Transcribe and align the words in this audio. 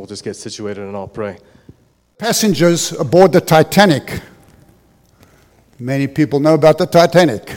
We'll 0.00 0.06
just 0.06 0.24
get 0.24 0.32
situated 0.32 0.80
and 0.80 0.96
I'll 0.96 1.06
pray. 1.06 1.36
Passengers 2.16 2.92
aboard 2.92 3.32
the 3.32 3.40
Titanic, 3.42 4.22
many 5.78 6.06
people 6.06 6.40
know 6.40 6.54
about 6.54 6.78
the 6.78 6.86
Titanic, 6.86 7.54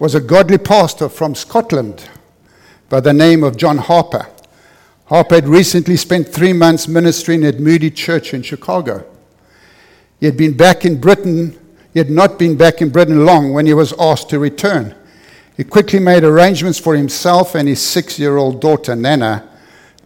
was 0.00 0.16
a 0.16 0.20
godly 0.20 0.58
pastor 0.58 1.08
from 1.08 1.36
Scotland 1.36 2.10
by 2.88 2.98
the 2.98 3.12
name 3.12 3.44
of 3.44 3.56
John 3.56 3.78
Harper. 3.78 4.26
Harper 5.04 5.36
had 5.36 5.46
recently 5.46 5.96
spent 5.96 6.26
three 6.26 6.52
months 6.52 6.88
ministering 6.88 7.44
at 7.44 7.60
Moody 7.60 7.92
Church 7.92 8.34
in 8.34 8.42
Chicago. 8.42 9.06
He 10.18 10.26
had 10.26 10.36
been 10.36 10.56
back 10.56 10.84
in 10.84 11.00
Britain, 11.00 11.56
he 11.92 12.00
had 12.00 12.10
not 12.10 12.40
been 12.40 12.56
back 12.56 12.82
in 12.82 12.88
Britain 12.88 13.24
long 13.24 13.52
when 13.52 13.66
he 13.66 13.74
was 13.74 13.94
asked 14.00 14.30
to 14.30 14.40
return. 14.40 14.96
He 15.56 15.62
quickly 15.62 16.00
made 16.00 16.24
arrangements 16.24 16.80
for 16.80 16.96
himself 16.96 17.54
and 17.54 17.68
his 17.68 17.80
six 17.80 18.18
year 18.18 18.36
old 18.36 18.60
daughter, 18.60 18.96
Nana, 18.96 19.48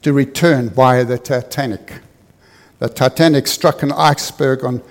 to 0.02 0.12
return 0.12 0.70
via 0.70 1.04
the 1.04 1.18
Titanic. 1.18 2.00
The 2.78 2.88
Titanic 2.88 3.46
struck 3.46 3.82
an 3.82 3.92
iceberg 3.92 4.64
on 4.64 4.82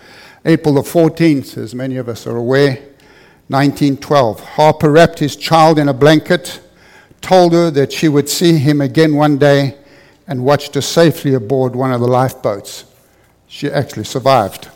April 0.46 0.76
the 0.76 0.82
14th, 0.82 1.58
as 1.58 1.74
many 1.74 1.98
of 1.98 2.08
us 2.08 2.28
are 2.28 2.38
aware, 2.38 2.76
1912. 3.48 4.40
Harper 4.42 4.92
wrapped 4.92 5.20
his 5.20 5.36
child 5.36 5.80
in 5.80 5.90
a 5.90 5.94
blanket, 5.94 6.62
told 7.22 7.54
her 7.54 7.72
that 7.72 7.92
she 7.92 8.08
would 8.08 8.30
see 8.30 8.58
him 8.58 8.80
again 8.80 9.16
one 9.16 9.38
day, 9.38 9.76
and 10.28 10.46
watched 10.46 10.76
her 10.76 10.82
safely 10.82 11.34
aboard 11.34 11.76
one 11.76 11.92
of 11.92 12.00
the 12.00 12.08
lifeboats. 12.08 12.86
She 13.48 13.70
actually 13.70 14.04
survived. 14.04 14.70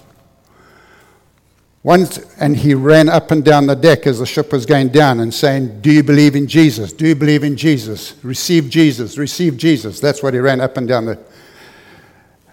Once, 1.84 2.18
and 2.40 2.56
he 2.56 2.74
ran 2.74 3.10
up 3.10 3.30
and 3.32 3.44
down 3.44 3.68
the 3.68 3.76
deck 3.76 4.08
as 4.08 4.20
the 4.20 4.26
ship 4.26 4.54
was 4.54 4.66
going 4.66 4.88
down 4.88 5.20
and 5.20 5.34
saying, 5.34 5.82
Do 5.82 5.92
you 5.92 6.02
believe 6.02 6.34
in 6.34 6.48
Jesus? 6.48 6.94
Do 6.94 7.06
you 7.06 7.16
believe 7.16 7.44
in 7.44 7.58
Jesus? 7.58 8.16
Receive 8.24 8.70
Jesus, 8.70 9.18
receive 9.18 9.58
Jesus. 9.58 10.00
That's 10.00 10.24
what 10.24 10.34
he 10.34 10.40
ran 10.40 10.62
up 10.62 10.78
and 10.78 10.88
down 10.88 11.06
the. 11.06 11.20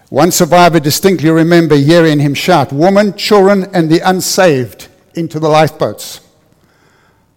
One 0.09 0.31
survivor 0.31 0.81
distinctly 0.81 1.29
remember 1.29 1.77
hearing 1.77 2.19
him 2.19 2.33
shout, 2.33 2.73
Woman, 2.73 3.15
children, 3.15 3.69
and 3.73 3.89
the 3.89 4.01
unsaved 4.01 4.89
into 5.15 5.39
the 5.39 5.47
lifeboats. 5.47 6.19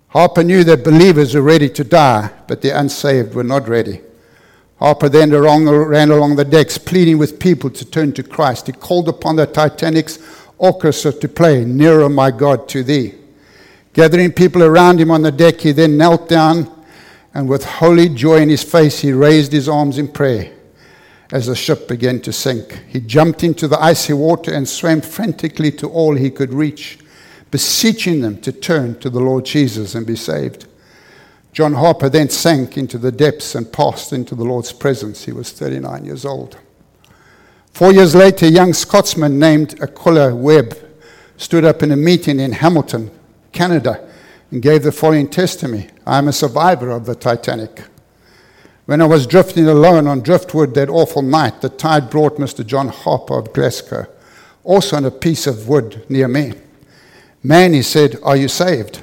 Harper 0.08 0.42
knew 0.42 0.64
that 0.64 0.82
believers 0.82 1.36
were 1.36 1.42
ready 1.42 1.68
to 1.68 1.84
die, 1.84 2.30
but 2.48 2.60
the 2.60 2.70
unsaved 2.70 3.34
were 3.34 3.44
not 3.44 3.68
ready. 3.68 4.00
Harper 4.80 5.08
then 5.08 5.30
ran 5.30 6.10
along 6.10 6.34
the 6.34 6.44
decks, 6.44 6.76
pleading 6.76 7.18
with 7.18 7.38
people 7.38 7.70
to 7.70 7.84
turn 7.84 8.12
to 8.14 8.24
Christ. 8.24 8.66
He 8.66 8.72
called 8.72 9.08
upon 9.08 9.36
the 9.36 9.46
Titanic's 9.46 10.18
orchestra 10.58 11.12
to 11.12 11.28
play, 11.28 11.64
Nearer, 11.64 12.08
My 12.08 12.30
God, 12.30 12.68
to 12.70 12.82
Thee. 12.82 13.14
Gathering 13.92 14.32
people 14.32 14.62
around 14.62 15.00
him 15.00 15.10
on 15.10 15.22
the 15.22 15.32
deck, 15.32 15.60
he 15.60 15.72
then 15.72 15.96
knelt 15.96 16.28
down 16.28 16.70
and 17.34 17.48
with 17.48 17.64
holy 17.64 18.08
joy 18.08 18.36
in 18.36 18.48
his 18.48 18.62
face, 18.62 19.00
he 19.00 19.12
raised 19.12 19.52
his 19.52 19.68
arms 19.68 19.98
in 19.98 20.08
prayer 20.08 20.52
as 21.32 21.46
the 21.46 21.56
ship 21.56 21.88
began 21.88 22.20
to 22.20 22.32
sink. 22.32 22.84
He 22.86 23.00
jumped 23.00 23.42
into 23.42 23.66
the 23.66 23.82
icy 23.82 24.12
water 24.12 24.54
and 24.54 24.68
swam 24.68 25.00
frantically 25.00 25.72
to 25.72 25.88
all 25.88 26.14
he 26.14 26.30
could 26.30 26.54
reach, 26.54 26.98
beseeching 27.50 28.20
them 28.20 28.40
to 28.42 28.52
turn 28.52 29.00
to 29.00 29.10
the 29.10 29.18
Lord 29.18 29.44
Jesus 29.44 29.96
and 29.96 30.06
be 30.06 30.14
saved. 30.14 30.66
John 31.52 31.74
Harper 31.74 32.08
then 32.08 32.28
sank 32.28 32.78
into 32.78 32.98
the 32.98 33.12
depths 33.12 33.56
and 33.56 33.72
passed 33.72 34.12
into 34.12 34.36
the 34.36 34.44
Lord's 34.44 34.72
presence. 34.72 35.24
He 35.24 35.32
was 35.32 35.50
39 35.50 36.04
years 36.04 36.24
old. 36.24 36.56
Four 37.74 37.92
years 37.92 38.14
later, 38.14 38.46
a 38.46 38.50
young 38.50 38.72
Scotsman 38.72 39.40
named 39.40 39.82
Aquila 39.82 40.32
Webb 40.32 40.78
stood 41.36 41.64
up 41.64 41.82
in 41.82 41.90
a 41.90 41.96
meeting 41.96 42.38
in 42.38 42.52
Hamilton, 42.52 43.10
Canada, 43.50 44.08
and 44.52 44.62
gave 44.62 44.84
the 44.84 44.92
following 44.92 45.28
testimony 45.28 45.88
I 46.06 46.18
am 46.18 46.28
a 46.28 46.32
survivor 46.32 46.90
of 46.90 47.04
the 47.04 47.16
Titanic. 47.16 47.82
When 48.86 49.02
I 49.02 49.06
was 49.06 49.26
drifting 49.26 49.66
alone 49.66 50.06
on 50.06 50.20
driftwood 50.20 50.74
that 50.74 50.88
awful 50.88 51.22
night, 51.22 51.62
the 51.62 51.68
tide 51.68 52.10
brought 52.10 52.36
Mr. 52.36 52.64
John 52.64 52.86
Harper 52.86 53.38
of 53.38 53.52
Glasgow, 53.52 54.06
also 54.62 54.94
on 54.94 55.04
a 55.04 55.10
piece 55.10 55.48
of 55.48 55.68
wood 55.68 56.08
near 56.08 56.28
me. 56.28 56.52
Man, 57.42 57.72
he 57.72 57.82
said, 57.82 58.20
Are 58.22 58.36
you 58.36 58.46
saved? 58.46 59.02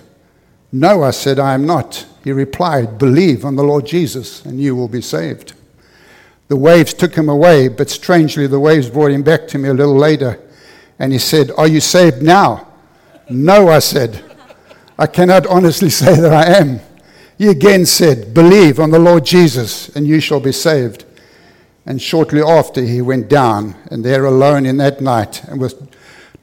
No, 0.72 1.04
I 1.04 1.12
said, 1.12 1.40
I 1.40 1.56
am 1.56 1.66
not. 1.66 2.06
He 2.24 2.32
replied, 2.32 2.98
Believe 2.98 3.44
on 3.44 3.58
the 3.58 3.64
Lord 3.64 3.86
Jesus, 3.86 4.46
and 4.46 4.62
you 4.62 4.78
will 4.78 4.88
be 4.88 5.02
saved. 5.02 5.56
The 6.52 6.58
waves 6.58 6.94
took 6.94 7.16
him 7.16 7.30
away, 7.30 7.70
but 7.70 7.90
strangely, 7.90 8.46
the 8.46 8.60
waves 8.60 8.90
brought 8.90 9.12
him 9.12 9.24
back 9.24 9.48
to 9.48 9.58
me 9.58 9.70
a 9.70 9.74
little 9.74 9.96
later. 9.96 10.38
And 11.00 11.14
he 11.14 11.18
said, 11.18 11.50
Are 11.58 11.66
you 11.66 11.80
saved 11.80 12.22
now? 12.22 12.68
no, 13.30 13.70
I 13.70 13.80
said. 13.80 14.22
I 15.00 15.08
cannot 15.08 15.48
honestly 15.48 15.90
say 16.02 16.14
that 16.14 16.34
I 16.34 16.60
am. 16.60 16.82
He 17.38 17.48
again 17.48 17.86
said, 17.86 18.34
Believe 18.34 18.82
on 18.82 18.92
the 18.92 19.00
Lord 19.00 19.24
Jesus, 19.24 19.96
and 19.96 20.06
you 20.06 20.20
shall 20.20 20.42
be 20.42 20.52
saved. 20.52 21.06
And 21.86 22.02
shortly 22.02 22.42
after, 22.42 22.82
he 22.82 23.02
went 23.02 23.30
down, 23.30 23.76
and 23.90 24.04
there 24.04 24.26
alone 24.26 24.66
in 24.66 24.76
that 24.76 25.00
night, 25.00 25.46
and 25.46 25.62
with 25.62 25.90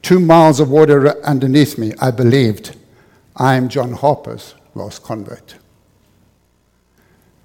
two 0.01 0.19
miles 0.19 0.59
of 0.59 0.71
water 0.71 1.23
underneath 1.23 1.77
me, 1.77 1.93
I 2.01 2.09
believed, 2.09 2.75
I 3.35 3.53
am 3.53 3.69
John 3.69 3.93
Harper's 3.93 4.55
lost 4.73 5.03
convert. 5.03 5.57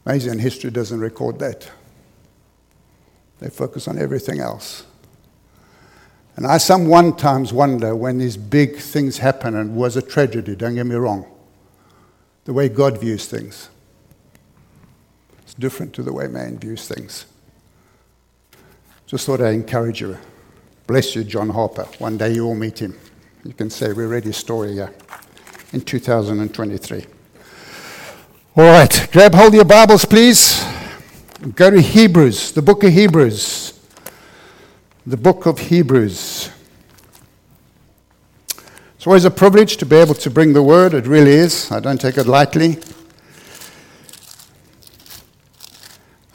Amazing 0.06 0.38
history 0.38 0.70
doesn't 0.70 1.00
record 1.00 1.38
that. 1.40 1.70
They 3.44 3.50
focus 3.50 3.88
on 3.88 3.98
everything 3.98 4.40
else. 4.40 4.84
And 6.34 6.46
I 6.46 6.56
some 6.56 6.88
one 6.88 7.14
times 7.14 7.52
wonder 7.52 7.94
when 7.94 8.16
these 8.16 8.38
big 8.38 8.78
things 8.78 9.18
happen 9.18 9.54
and 9.54 9.76
was 9.76 9.98
a 9.98 10.02
tragedy, 10.02 10.56
don't 10.56 10.74
get 10.74 10.86
me 10.86 10.94
wrong, 10.94 11.26
the 12.46 12.54
way 12.54 12.70
God 12.70 12.98
views 12.98 13.26
things. 13.26 13.68
It's 15.42 15.52
different 15.52 15.92
to 15.92 16.02
the 16.02 16.10
way 16.10 16.26
man 16.26 16.58
views 16.58 16.88
things. 16.88 17.26
Just 19.06 19.26
thought 19.26 19.42
I'd 19.42 19.52
encourage 19.52 20.00
you. 20.00 20.16
Bless 20.86 21.14
you, 21.14 21.22
John 21.22 21.50
Harper. 21.50 21.84
One 21.98 22.16
day 22.16 22.32
you 22.32 22.46
will 22.46 22.54
meet 22.54 22.80
him. 22.80 22.98
You 23.44 23.52
can 23.52 23.68
say 23.68 23.92
we 23.92 24.04
read 24.06 24.24
his 24.24 24.38
story 24.38 24.72
here 24.72 24.94
in 25.74 25.82
2023. 25.82 27.04
All 28.56 28.64
right, 28.64 29.08
grab 29.12 29.34
hold 29.34 29.48
of 29.48 29.54
your 29.54 29.66
Bibles, 29.66 30.06
please. 30.06 30.73
Go 31.52 31.70
to 31.70 31.80
Hebrews, 31.80 32.52
the 32.52 32.62
book 32.62 32.82
of 32.84 32.92
Hebrews. 32.92 33.78
The 35.06 35.18
book 35.18 35.44
of 35.44 35.58
Hebrews. 35.58 36.48
It's 38.96 39.06
always 39.06 39.26
a 39.26 39.30
privilege 39.30 39.76
to 39.76 39.84
be 39.84 39.96
able 39.96 40.14
to 40.14 40.30
bring 40.30 40.54
the 40.54 40.62
word. 40.62 40.94
It 40.94 41.06
really 41.06 41.32
is. 41.32 41.70
I 41.70 41.80
don't 41.80 42.00
take 42.00 42.16
it 42.16 42.26
lightly. 42.26 42.78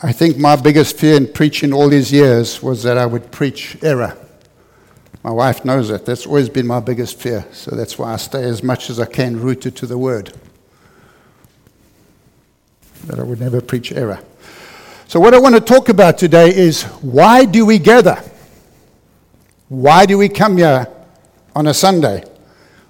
I 0.03 0.11
think 0.11 0.37
my 0.37 0.55
biggest 0.55 0.95
fear 0.95 1.17
in 1.17 1.33
preaching 1.33 1.73
all 1.73 1.89
these 1.89 2.11
years 2.11 2.61
was 2.61 2.83
that 2.83 2.99
I 2.99 3.07
would 3.07 3.31
preach 3.31 3.81
error. 3.81 4.15
My 5.23 5.31
wife 5.31 5.65
knows 5.65 5.89
that. 5.89 6.05
That's 6.05 6.27
always 6.27 6.49
been 6.49 6.67
my 6.67 6.79
biggest 6.79 7.17
fear. 7.19 7.47
So 7.51 7.75
that's 7.75 7.97
why 7.97 8.13
I 8.13 8.17
stay 8.17 8.43
as 8.43 8.61
much 8.61 8.91
as 8.91 8.99
I 8.99 9.05
can 9.05 9.41
rooted 9.41 9.75
to 9.77 9.87
the 9.87 9.97
word. 9.97 10.33
That 13.07 13.19
I 13.19 13.23
would 13.23 13.39
never 13.39 13.59
preach 13.59 13.91
error. 13.91 14.19
So, 15.09 15.19
what 15.19 15.33
I 15.33 15.39
want 15.39 15.55
to 15.55 15.61
talk 15.61 15.89
about 15.89 16.19
today 16.19 16.55
is 16.55 16.83
why 17.01 17.43
do 17.43 17.65
we 17.65 17.79
gather? 17.79 18.21
Why 19.67 20.05
do 20.05 20.19
we 20.19 20.29
come 20.29 20.57
here 20.57 20.87
on 21.55 21.65
a 21.65 21.73
Sunday? 21.73 22.23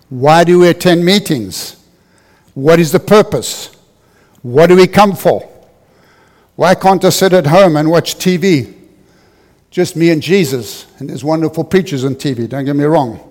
Why 0.09 0.43
do 0.43 0.59
we 0.59 0.67
attend 0.67 1.05
meetings? 1.05 1.81
What 2.55 2.77
is 2.77 2.91
the 2.91 2.99
purpose? 2.99 3.73
What 4.41 4.67
do 4.67 4.75
we 4.75 4.85
come 4.85 5.15
for? 5.15 5.49
Why 6.57 6.75
can't 6.75 7.05
I 7.05 7.09
sit 7.09 7.31
at 7.31 7.47
home 7.47 7.77
and 7.77 7.89
watch 7.89 8.15
TV? 8.15 8.73
Just 9.71 9.95
me 9.95 10.09
and 10.09 10.21
Jesus, 10.21 10.87
and 10.97 11.09
there's 11.09 11.23
wonderful 11.23 11.63
preachers 11.63 12.03
on 12.03 12.15
TV, 12.15 12.49
don't 12.49 12.65
get 12.65 12.75
me 12.75 12.83
wrong. 12.83 13.21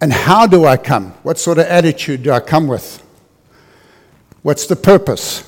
And 0.00 0.12
how 0.12 0.46
do 0.46 0.66
I 0.66 0.76
come? 0.76 1.10
What 1.24 1.36
sort 1.36 1.58
of 1.58 1.66
attitude 1.66 2.22
do 2.22 2.30
I 2.30 2.38
come 2.38 2.68
with? 2.68 3.02
What's 4.42 4.68
the 4.68 4.76
purpose? 4.76 5.42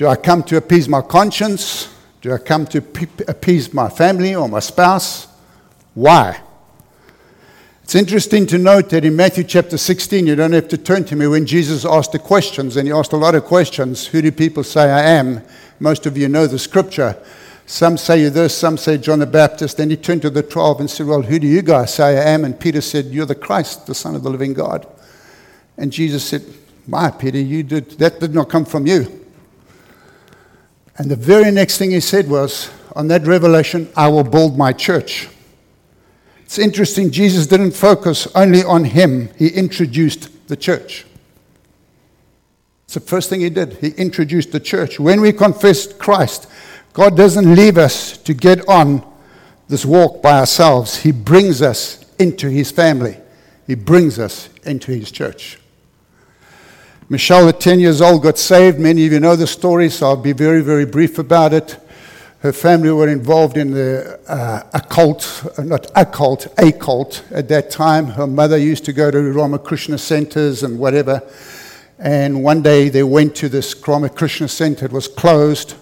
Do 0.00 0.06
I 0.06 0.16
come 0.16 0.42
to 0.44 0.56
appease 0.56 0.88
my 0.88 1.02
conscience? 1.02 1.94
Do 2.22 2.32
I 2.32 2.38
come 2.38 2.64
to 2.68 2.78
appease 3.28 3.74
my 3.74 3.90
family 3.90 4.34
or 4.34 4.48
my 4.48 4.60
spouse? 4.60 5.28
Why? 5.92 6.40
It's 7.82 7.94
interesting 7.94 8.46
to 8.46 8.56
note 8.56 8.88
that 8.88 9.04
in 9.04 9.14
Matthew 9.14 9.44
chapter 9.44 9.76
16, 9.76 10.26
you 10.26 10.36
don't 10.36 10.54
have 10.54 10.68
to 10.68 10.78
turn 10.78 11.04
to 11.04 11.16
me, 11.16 11.26
when 11.26 11.44
Jesus 11.44 11.84
asked 11.84 12.12
the 12.12 12.18
questions, 12.18 12.78
and 12.78 12.88
he 12.88 12.94
asked 12.94 13.12
a 13.12 13.18
lot 13.18 13.34
of 13.34 13.44
questions 13.44 14.06
Who 14.06 14.22
do 14.22 14.32
people 14.32 14.64
say 14.64 14.90
I 14.90 15.02
am? 15.02 15.42
Most 15.80 16.06
of 16.06 16.16
you 16.16 16.28
know 16.28 16.46
the 16.46 16.58
scripture. 16.58 17.22
Some 17.66 17.98
say 17.98 18.22
you 18.22 18.30
this, 18.30 18.56
some 18.56 18.78
say 18.78 18.96
John 18.96 19.18
the 19.18 19.26
Baptist. 19.26 19.76
Then 19.76 19.90
he 19.90 19.98
turned 19.98 20.22
to 20.22 20.30
the 20.30 20.42
12 20.42 20.80
and 20.80 20.90
said, 20.90 21.08
Well, 21.08 21.20
who 21.20 21.38
do 21.38 21.46
you 21.46 21.60
guys 21.60 21.92
say 21.92 22.18
I 22.18 22.30
am? 22.30 22.46
And 22.46 22.58
Peter 22.58 22.80
said, 22.80 23.04
You're 23.04 23.26
the 23.26 23.34
Christ, 23.34 23.86
the 23.86 23.94
Son 23.94 24.14
of 24.14 24.22
the 24.22 24.30
living 24.30 24.54
God. 24.54 24.86
And 25.76 25.92
Jesus 25.92 26.24
said, 26.24 26.42
My, 26.86 27.10
Peter, 27.10 27.38
you 27.38 27.62
did, 27.64 27.90
that 27.98 28.18
did 28.18 28.34
not 28.34 28.48
come 28.48 28.64
from 28.64 28.86
you. 28.86 29.19
And 31.00 31.10
the 31.10 31.16
very 31.16 31.50
next 31.50 31.78
thing 31.78 31.92
he 31.92 32.00
said 32.00 32.28
was, 32.28 32.68
On 32.94 33.08
that 33.08 33.26
revelation, 33.26 33.88
I 33.96 34.08
will 34.08 34.22
build 34.22 34.58
my 34.58 34.74
church. 34.74 35.28
It's 36.44 36.58
interesting, 36.58 37.10
Jesus 37.10 37.46
didn't 37.46 37.70
focus 37.70 38.28
only 38.34 38.62
on 38.62 38.84
him, 38.84 39.30
he 39.38 39.48
introduced 39.48 40.28
the 40.48 40.56
church. 40.56 41.06
It's 42.84 42.92
the 42.92 43.00
first 43.00 43.30
thing 43.30 43.40
he 43.40 43.48
did. 43.48 43.78
He 43.78 43.92
introduced 43.92 44.52
the 44.52 44.60
church. 44.60 45.00
When 45.00 45.22
we 45.22 45.32
confess 45.32 45.90
Christ, 45.90 46.50
God 46.92 47.16
doesn't 47.16 47.54
leave 47.54 47.78
us 47.78 48.18
to 48.18 48.34
get 48.34 48.68
on 48.68 49.02
this 49.68 49.86
walk 49.86 50.20
by 50.20 50.40
ourselves. 50.40 50.96
He 50.96 51.12
brings 51.12 51.62
us 51.62 52.04
into 52.18 52.50
His 52.50 52.70
family, 52.70 53.16
He 53.66 53.74
brings 53.74 54.18
us 54.18 54.50
into 54.64 54.92
His 54.92 55.10
church. 55.10 55.59
Michelle, 57.12 57.48
at 57.48 57.58
10 57.58 57.80
years 57.80 58.00
old, 58.00 58.22
got 58.22 58.38
saved. 58.38 58.78
Many 58.78 59.04
of 59.04 59.10
you 59.10 59.18
know 59.18 59.34
the 59.34 59.44
story, 59.44 59.90
so 59.90 60.06
I'll 60.06 60.16
be 60.16 60.32
very, 60.32 60.62
very 60.62 60.86
brief 60.86 61.18
about 61.18 61.52
it. 61.52 61.76
Her 62.38 62.52
family 62.52 62.92
were 62.92 63.08
involved 63.08 63.56
in 63.56 63.72
the 63.72 64.20
uh, 64.28 64.62
occult, 64.72 65.44
uh, 65.58 65.64
not 65.64 65.90
occult, 65.96 66.46
a 66.56 66.70
cult 66.70 67.24
at 67.32 67.48
that 67.48 67.68
time. 67.68 68.06
Her 68.06 68.28
mother 68.28 68.56
used 68.56 68.84
to 68.84 68.92
go 68.92 69.10
to 69.10 69.20
Ramakrishna 69.20 69.98
centers 69.98 70.62
and 70.62 70.78
whatever. 70.78 71.20
And 71.98 72.44
one 72.44 72.62
day 72.62 72.88
they 72.90 73.02
went 73.02 73.34
to 73.36 73.48
this 73.48 73.74
Ramakrishna 73.88 74.46
center. 74.46 74.86
It 74.86 74.92
was 74.92 75.08
closed. 75.08 75.74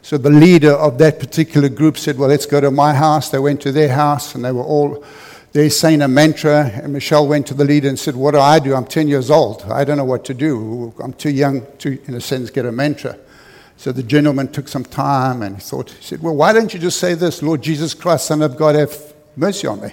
So 0.00 0.16
the 0.16 0.30
leader 0.30 0.72
of 0.72 0.96
that 0.96 1.20
particular 1.20 1.68
group 1.68 1.98
said, 1.98 2.16
Well, 2.16 2.30
let's 2.30 2.46
go 2.46 2.58
to 2.58 2.70
my 2.70 2.94
house. 2.94 3.28
They 3.28 3.38
went 3.38 3.60
to 3.60 3.70
their 3.70 3.92
house 3.92 4.34
and 4.34 4.42
they 4.42 4.52
were 4.52 4.64
all 4.64 5.04
there 5.52 5.68
saying 5.70 6.02
a 6.02 6.08
mantra. 6.08 6.66
And 6.66 6.92
Michelle 6.92 7.26
went 7.26 7.46
to 7.48 7.54
the 7.54 7.64
leader 7.64 7.88
and 7.88 7.98
said, 7.98 8.14
What 8.14 8.32
do 8.32 8.40
I 8.40 8.58
do? 8.58 8.74
I'm 8.74 8.84
10 8.84 9.08
years 9.08 9.30
old. 9.30 9.62
I 9.64 9.84
don't 9.84 9.96
know 9.96 10.04
what 10.04 10.24
to 10.26 10.34
do. 10.34 10.94
I'm 11.02 11.12
too 11.12 11.30
young 11.30 11.66
to, 11.78 11.98
in 12.06 12.14
a 12.14 12.20
sense, 12.20 12.50
get 12.50 12.66
a 12.66 12.72
mantra. 12.72 13.18
So 13.76 13.92
the 13.92 14.02
gentleman 14.02 14.48
took 14.48 14.68
some 14.68 14.84
time 14.84 15.42
and 15.42 15.62
thought, 15.62 15.90
he 15.90 16.02
said, 16.02 16.22
Well, 16.22 16.36
why 16.36 16.52
don't 16.52 16.72
you 16.72 16.80
just 16.80 16.98
say 16.98 17.14
this, 17.14 17.42
Lord 17.42 17.62
Jesus 17.62 17.94
Christ, 17.94 18.26
Son 18.26 18.42
of 18.42 18.56
God, 18.56 18.74
have 18.74 19.14
mercy 19.36 19.66
on 19.66 19.80
me? 19.80 19.90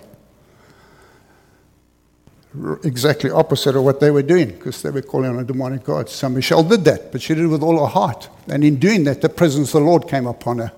Exactly 2.83 3.29
opposite 3.29 3.75
of 3.75 3.83
what 3.83 3.99
they 3.99 4.09
were 4.09 4.23
doing 4.23 4.49
because 4.49 4.81
they 4.81 4.89
were 4.89 5.01
calling 5.01 5.29
on 5.29 5.39
a 5.39 5.43
demonic 5.43 5.83
God. 5.83 6.09
So 6.09 6.27
Michelle 6.27 6.63
did 6.63 6.83
that, 6.85 7.11
but 7.11 7.21
she 7.21 7.35
did 7.35 7.43
it 7.43 7.47
with 7.47 7.61
all 7.61 7.79
her 7.79 7.91
heart. 7.91 8.29
And 8.47 8.63
in 8.63 8.77
doing 8.77 9.03
that, 9.03 9.21
the 9.21 9.29
presence 9.29 9.73
of 9.73 9.81
the 9.81 9.87
Lord 9.87 10.07
came 10.07 10.25
upon 10.25 10.59
her 10.59 10.71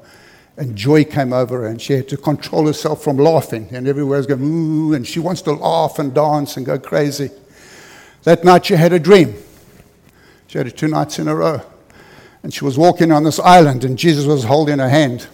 and 0.59 0.75
joy 0.75 1.05
came 1.05 1.31
over 1.31 1.61
her, 1.61 1.67
and 1.67 1.81
she 1.81 1.93
had 1.93 2.09
to 2.09 2.17
control 2.17 2.67
herself 2.67 3.01
from 3.01 3.15
laughing. 3.15 3.69
And 3.71 3.87
everywhere 3.87 4.17
was 4.17 4.27
going, 4.27 4.43
ooh, 4.43 4.93
and 4.93 5.07
she 5.07 5.21
wants 5.21 5.41
to 5.43 5.53
laugh 5.53 5.99
and 5.99 6.13
dance 6.13 6.57
and 6.57 6.65
go 6.65 6.77
crazy. 6.77 7.29
That 8.23 8.43
night 8.43 8.65
she 8.65 8.73
had 8.73 8.91
a 8.91 8.99
dream. 8.99 9.35
She 10.47 10.57
had 10.57 10.67
it 10.67 10.75
two 10.75 10.89
nights 10.89 11.17
in 11.17 11.29
a 11.29 11.35
row. 11.35 11.61
And 12.43 12.53
she 12.53 12.65
was 12.65 12.77
walking 12.77 13.09
on 13.09 13.23
this 13.23 13.39
island, 13.39 13.85
and 13.85 13.97
Jesus 13.97 14.25
was 14.25 14.43
holding 14.43 14.79
her 14.79 14.89
hand. 14.89 15.27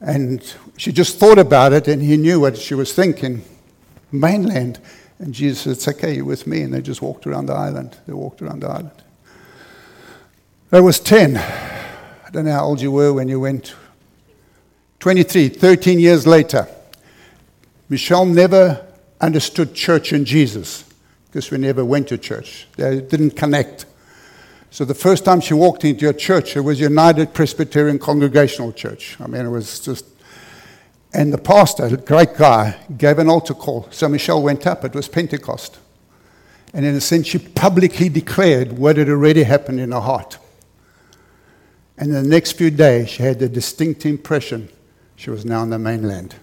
And 0.00 0.42
she 0.78 0.90
just 0.90 1.18
thought 1.18 1.38
about 1.38 1.74
it, 1.74 1.86
and 1.86 2.00
he 2.00 2.16
knew 2.16 2.40
what 2.40 2.56
she 2.56 2.74
was 2.74 2.94
thinking 2.94 3.42
mainland. 4.10 4.80
And 5.18 5.34
Jesus 5.34 5.60
said, 5.60 5.72
It's 5.72 5.86
okay, 5.86 6.14
you're 6.14 6.24
with 6.24 6.46
me. 6.46 6.62
And 6.62 6.72
they 6.72 6.80
just 6.80 7.02
walked 7.02 7.26
around 7.26 7.44
the 7.44 7.54
island. 7.54 7.98
They 8.06 8.14
walked 8.14 8.40
around 8.40 8.60
the 8.60 8.68
island. 8.68 9.02
I 10.72 10.80
was 10.80 10.98
10. 10.98 11.36
I 11.36 12.30
don't 12.30 12.46
know 12.46 12.52
how 12.52 12.64
old 12.64 12.80
you 12.80 12.90
were 12.90 13.12
when 13.12 13.28
you 13.28 13.40
went. 13.40 13.74
23, 15.00 15.48
13 15.50 16.00
years 16.00 16.26
later. 16.26 16.66
Michelle 17.88 18.26
never 18.26 18.84
understood 19.20 19.74
church 19.74 20.12
and 20.12 20.26
Jesus 20.26 20.84
because 21.26 21.50
we 21.50 21.58
never 21.58 21.84
went 21.84 22.08
to 22.08 22.18
church. 22.18 22.66
They 22.76 23.00
didn't 23.00 23.32
connect. 23.32 23.86
So 24.70 24.84
the 24.84 24.94
first 24.94 25.24
time 25.24 25.40
she 25.40 25.54
walked 25.54 25.84
into 25.84 26.08
a 26.08 26.12
church, 26.12 26.56
it 26.56 26.60
was 26.60 26.80
United 26.80 27.32
Presbyterian 27.32 27.98
Congregational 27.98 28.72
Church. 28.72 29.16
I 29.20 29.26
mean, 29.26 29.46
it 29.46 29.50
was 29.50 29.80
just. 29.80 30.04
And 31.14 31.32
the 31.32 31.38
pastor, 31.38 31.86
a 31.86 31.96
great 31.96 32.36
guy, 32.36 32.76
gave 32.98 33.18
an 33.18 33.30
altar 33.30 33.54
call. 33.54 33.88
So 33.90 34.08
Michelle 34.08 34.42
went 34.42 34.66
up. 34.66 34.84
It 34.84 34.94
was 34.94 35.08
Pentecost. 35.08 35.78
And 36.74 36.84
in 36.84 36.94
a 36.94 37.00
sense, 37.00 37.28
she 37.28 37.38
publicly 37.38 38.10
declared 38.10 38.72
what 38.72 38.98
had 38.98 39.08
already 39.08 39.44
happened 39.44 39.80
in 39.80 39.92
her 39.92 40.00
heart. 40.00 40.36
And 41.96 42.14
the 42.14 42.22
next 42.22 42.52
few 42.52 42.70
days, 42.70 43.08
she 43.08 43.22
had 43.22 43.38
the 43.38 43.48
distinct 43.48 44.04
impression 44.04 44.68
she 45.18 45.30
was 45.30 45.44
now 45.44 45.62
on 45.62 45.70
the 45.70 45.80
mainland. 45.80 46.36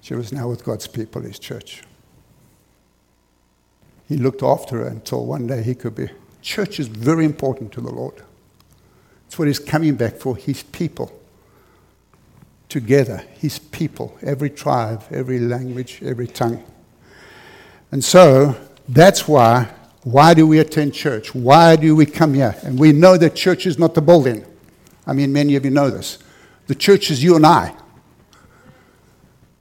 She 0.00 0.14
was 0.14 0.32
now 0.32 0.48
with 0.48 0.64
God's 0.64 0.88
people, 0.88 1.22
His 1.22 1.38
church. 1.38 1.84
He 4.08 4.16
looked 4.16 4.42
after 4.42 4.78
her 4.78 4.88
until 4.88 5.24
one 5.24 5.46
day 5.46 5.62
he 5.62 5.76
could 5.76 5.94
be 5.94 6.10
Church 6.42 6.80
is 6.80 6.88
very 6.88 7.24
important 7.24 7.72
to 7.72 7.80
the 7.80 7.90
Lord. 7.90 8.22
It's 9.26 9.38
what 9.38 9.46
He's 9.46 9.60
coming 9.60 9.94
back 9.94 10.16
for, 10.16 10.36
His 10.36 10.64
people. 10.64 11.16
Together, 12.68 13.22
His 13.38 13.60
people, 13.60 14.18
every 14.20 14.50
tribe, 14.50 15.04
every 15.12 15.38
language, 15.38 16.00
every 16.04 16.26
tongue. 16.26 16.64
And 17.92 18.04
so, 18.04 18.56
that's 18.88 19.28
why, 19.28 19.68
why 20.02 20.34
do 20.34 20.44
we 20.44 20.58
attend 20.58 20.92
church? 20.92 21.36
Why 21.36 21.76
do 21.76 21.94
we 21.94 22.04
come 22.04 22.34
here? 22.34 22.56
And 22.64 22.80
we 22.80 22.90
know 22.90 23.16
that 23.16 23.36
church 23.36 23.64
is 23.64 23.78
not 23.78 23.94
the 23.94 24.02
building. 24.02 24.44
I 25.06 25.12
mean, 25.12 25.32
many 25.32 25.54
of 25.54 25.64
you 25.64 25.70
know 25.70 25.88
this. 25.88 26.18
The 26.66 26.74
church 26.74 27.10
is 27.10 27.22
you 27.22 27.36
and 27.36 27.46
I. 27.46 27.74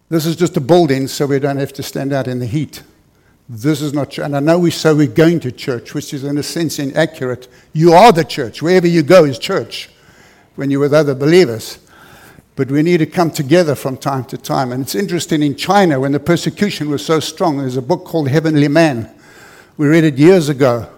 This 0.10 0.26
is 0.26 0.36
just 0.36 0.56
a 0.58 0.62
building 0.62 1.08
so 1.08 1.26
we 1.26 1.40
don't 1.40 1.58
have 1.58 1.74
to 1.74 1.84
stand 1.84 2.14
out 2.14 2.28
in 2.28 2.40
the 2.40 2.46
heat. 2.46 2.84
This 3.48 3.82
is 3.82 3.94
not. 3.94 4.18
And 4.18 4.36
I 4.36 4.40
know 4.40 4.58
we 4.58 4.72
say 4.72 4.94
we're 4.94 5.08
going 5.08 5.40
to 5.42 5.52
church, 5.52 5.94
which 5.94 6.14
is 6.14 6.24
in 6.24 6.38
a 6.38 6.44
sense 6.44 6.80
inaccurate. 6.80 7.48
You 7.74 7.94
are 7.94 8.12
the 8.12 8.24
church. 8.24 8.62
Wherever 8.62 8.88
you 8.88 9.04
go 9.04 9.26
is 9.26 9.38
church 9.38 9.90
when 10.56 10.72
you're 10.72 10.80
with 10.80 10.94
other 10.94 11.14
believers. 11.14 11.80
But 12.56 12.72
we 12.72 12.82
need 12.82 12.98
to 12.98 13.06
come 13.06 13.32
together 13.32 13.76
from 13.76 13.98
time 13.98 14.24
to 14.26 14.38
time. 14.38 14.72
And 14.72 14.84
it's 14.84 14.96
interesting 14.96 15.44
in 15.44 15.56
China, 15.56 16.00
when 16.00 16.14
the 16.14 16.20
persecution 16.20 16.90
was 16.90 17.06
so 17.06 17.20
strong, 17.20 17.58
there's 17.58 17.78
a 17.78 17.82
book 17.82 18.06
called 18.06 18.30
Heavenly 18.30 18.70
Man. 18.70 19.14
We 19.78 19.88
read 19.88 20.06
it 20.06 20.18
years 20.18 20.50
ago. 20.50 20.90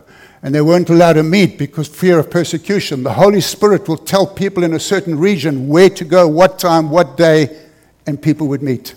And 0.43 0.53
they 0.53 0.61
weren't 0.61 0.89
allowed 0.89 1.13
to 1.13 1.23
meet 1.23 1.57
because 1.57 1.87
fear 1.87 2.19
of 2.19 2.29
persecution. 2.29 3.03
The 3.03 3.13
Holy 3.13 3.41
Spirit 3.41 3.87
will 3.87 3.97
tell 3.97 4.27
people 4.27 4.63
in 4.63 4.73
a 4.73 4.79
certain 4.79 5.17
region 5.17 5.67
where 5.67 5.89
to 5.89 6.05
go, 6.05 6.27
what 6.27 6.59
time, 6.59 6.91
what 6.91 7.17
day, 7.17 7.59
and 8.05 8.21
people 8.21 8.47
would 8.47 8.61
meet. 8.61 8.93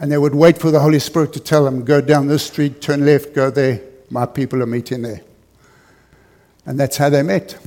And 0.00 0.10
they 0.10 0.18
would 0.18 0.34
wait 0.34 0.58
for 0.58 0.70
the 0.70 0.80
Holy 0.80 0.98
Spirit 0.98 1.32
to 1.34 1.40
tell 1.40 1.64
them, 1.64 1.84
go 1.84 2.00
down 2.00 2.26
this 2.26 2.44
street, 2.44 2.80
turn 2.80 3.04
left, 3.04 3.34
go 3.34 3.50
there. 3.50 3.82
My 4.10 4.26
people 4.26 4.62
are 4.62 4.66
meeting 4.66 5.02
there. 5.02 5.20
And 6.66 6.80
that's 6.80 6.96
how 6.96 7.10
they 7.10 7.22
met. 7.22 7.58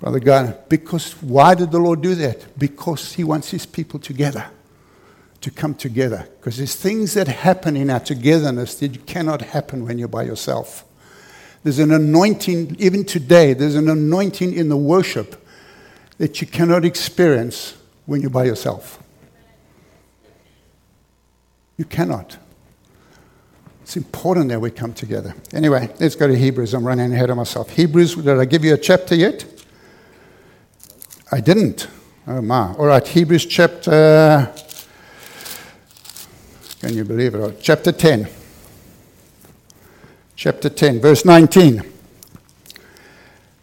Brother 0.00 0.20
God, 0.20 0.68
because 0.68 1.12
why 1.22 1.54
did 1.54 1.70
the 1.70 1.78
Lord 1.78 2.02
do 2.02 2.14
that? 2.16 2.58
Because 2.58 3.14
He 3.14 3.24
wants 3.24 3.50
His 3.50 3.66
people 3.66 3.98
together, 3.98 4.46
to 5.40 5.50
come 5.50 5.74
together. 5.74 6.28
Because 6.38 6.56
there's 6.56 6.76
things 6.76 7.14
that 7.14 7.26
happen 7.26 7.76
in 7.76 7.90
our 7.90 8.00
togetherness 8.00 8.74
that 8.76 9.06
cannot 9.06 9.42
happen 9.42 9.84
when 9.84 9.98
you're 9.98 10.08
by 10.08 10.22
yourself. 10.22 10.84
There's 11.68 11.80
an 11.80 11.92
anointing, 11.92 12.76
even 12.78 13.04
today, 13.04 13.52
there's 13.52 13.74
an 13.74 13.90
anointing 13.90 14.54
in 14.54 14.70
the 14.70 14.76
worship 14.78 15.36
that 16.16 16.40
you 16.40 16.46
cannot 16.46 16.86
experience 16.86 17.76
when 18.06 18.22
you're 18.22 18.30
by 18.30 18.44
yourself. 18.44 19.02
You 21.76 21.84
cannot. 21.84 22.38
It's 23.82 23.98
important 23.98 24.48
that 24.48 24.58
we 24.58 24.70
come 24.70 24.94
together. 24.94 25.34
Anyway, 25.52 25.94
let's 26.00 26.14
go 26.14 26.26
to 26.26 26.34
Hebrews. 26.34 26.72
I'm 26.72 26.86
running 26.86 27.12
ahead 27.12 27.28
of 27.28 27.36
myself. 27.36 27.68
Hebrews, 27.68 28.14
did 28.14 28.28
I 28.40 28.46
give 28.46 28.64
you 28.64 28.72
a 28.72 28.78
chapter 28.78 29.14
yet? 29.14 29.44
I 31.30 31.42
didn't. 31.42 31.86
Oh 32.26 32.40
my. 32.40 32.72
All 32.72 32.86
right, 32.86 33.06
Hebrews 33.06 33.44
chapter. 33.44 34.50
Can 36.80 36.94
you 36.94 37.04
believe 37.04 37.34
it? 37.34 37.60
Chapter 37.60 37.92
10. 37.92 38.37
Chapter 40.38 40.68
10, 40.68 41.00
verse 41.00 41.24
19. 41.24 41.82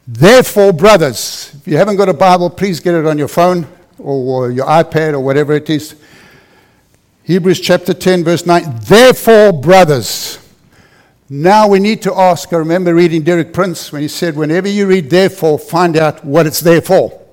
Therefore, 0.05 0.74
brothers, 0.74 1.55
if 1.55 1.65
you 1.70 1.77
haven't 1.77 1.96
got 1.96 2.10
a 2.10 2.13
Bible, 2.13 2.50
please 2.50 2.82
get 2.82 2.96
it 2.96 3.05
on 3.05 3.17
your 3.17 3.29
phone 3.29 3.65
or 3.98 4.51
your 4.51 4.65
iPad 4.65 5.13
or 5.13 5.22
whatever 5.22 5.53
it 5.53 5.70
is. 5.70 5.96
Hebrews 7.24 7.62
chapter 7.62 7.94
10, 7.94 8.25
verse 8.25 8.46
9. 8.46 8.79
Therefore, 8.82 9.53
brothers. 9.53 10.38
Now 11.29 11.70
we 11.70 11.79
need 11.79 12.01
to 12.01 12.13
ask. 12.13 12.51
I 12.51 12.58
remember 12.58 12.94
reading 12.94 13.24
Derek 13.24 13.53
Prince 13.53 13.94
when 13.94 14.01
he 14.01 14.10
said, 14.10 14.36
whenever 14.36 14.67
you 14.67 14.86
read 14.86 15.10
therefore, 15.10 15.58
find 15.58 15.96
out 15.96 16.25
what 16.25 16.46
it's 16.46 16.60
there 16.60 16.82
for. 16.82 17.24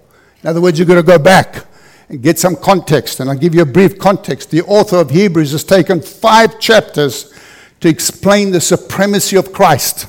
In 0.45 0.51
other 0.51 0.61
words, 0.61 0.79
you've 0.79 0.87
got 0.87 0.95
to 0.95 1.03
go 1.03 1.19
back 1.19 1.67
and 2.09 2.23
get 2.23 2.39
some 2.39 2.55
context. 2.55 3.19
And 3.19 3.29
I'll 3.29 3.37
give 3.37 3.57
you 3.57 3.63
a 3.63 3.67
brief 3.67 3.99
context. 3.99 4.53
The 4.53 4.63
author 4.63 4.99
of 4.99 5.11
Hebrews 5.11 5.51
has 5.51 5.65
taken 5.65 6.01
five 6.01 6.61
chapters 6.61 7.32
to 7.83 7.89
explain 7.89 8.51
the 8.51 8.61
supremacy 8.61 9.37
of 9.37 9.53
Christ. 9.53 10.07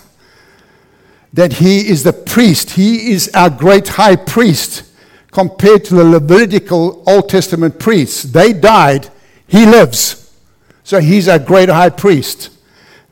That 1.34 1.54
he 1.54 1.88
is 1.90 2.04
the 2.04 2.14
priest, 2.14 2.72
he 2.72 3.12
is 3.12 3.30
our 3.34 3.50
great 3.50 3.90
high 3.90 4.16
priest 4.16 4.84
compared 5.32 5.84
to 5.86 5.96
the 5.96 6.04
Levitical 6.04 7.04
Old 7.06 7.28
Testament 7.30 7.80
priests. 7.80 8.24
They 8.24 8.54
died 8.54 9.10
he 9.54 9.68
lives. 9.68 10.36
So 10.84 11.00
he's 11.00 11.28
our 11.28 11.38
great 11.38 11.70
high 11.70 11.92
priest. 11.92 12.50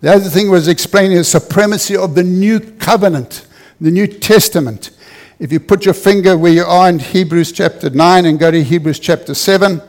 The 0.02 0.12
other 0.12 0.28
thing 0.28 0.50
was 0.50 0.68
explaining 0.68 1.18
the 1.18 1.24
supremacy 1.24 1.96
of 1.96 2.16
the 2.16 2.24
new 2.24 2.60
covenant, 2.60 3.46
the 3.80 3.92
New 3.92 4.08
Testament. 4.08 4.90
If 5.38 5.52
you 5.52 5.60
put 5.60 5.86
your 5.86 5.94
finger 5.94 6.36
where 6.36 6.52
you 6.52 6.64
are 6.64 6.90
in 6.90 6.98
Hebrews 6.98 7.52
chapter 7.52 7.92
9 7.92 8.26
and 8.26 8.40
go 8.40 8.50
to 8.50 8.64
Hebrews 8.64 9.00
chapter 9.00 9.36
7, 9.36 9.82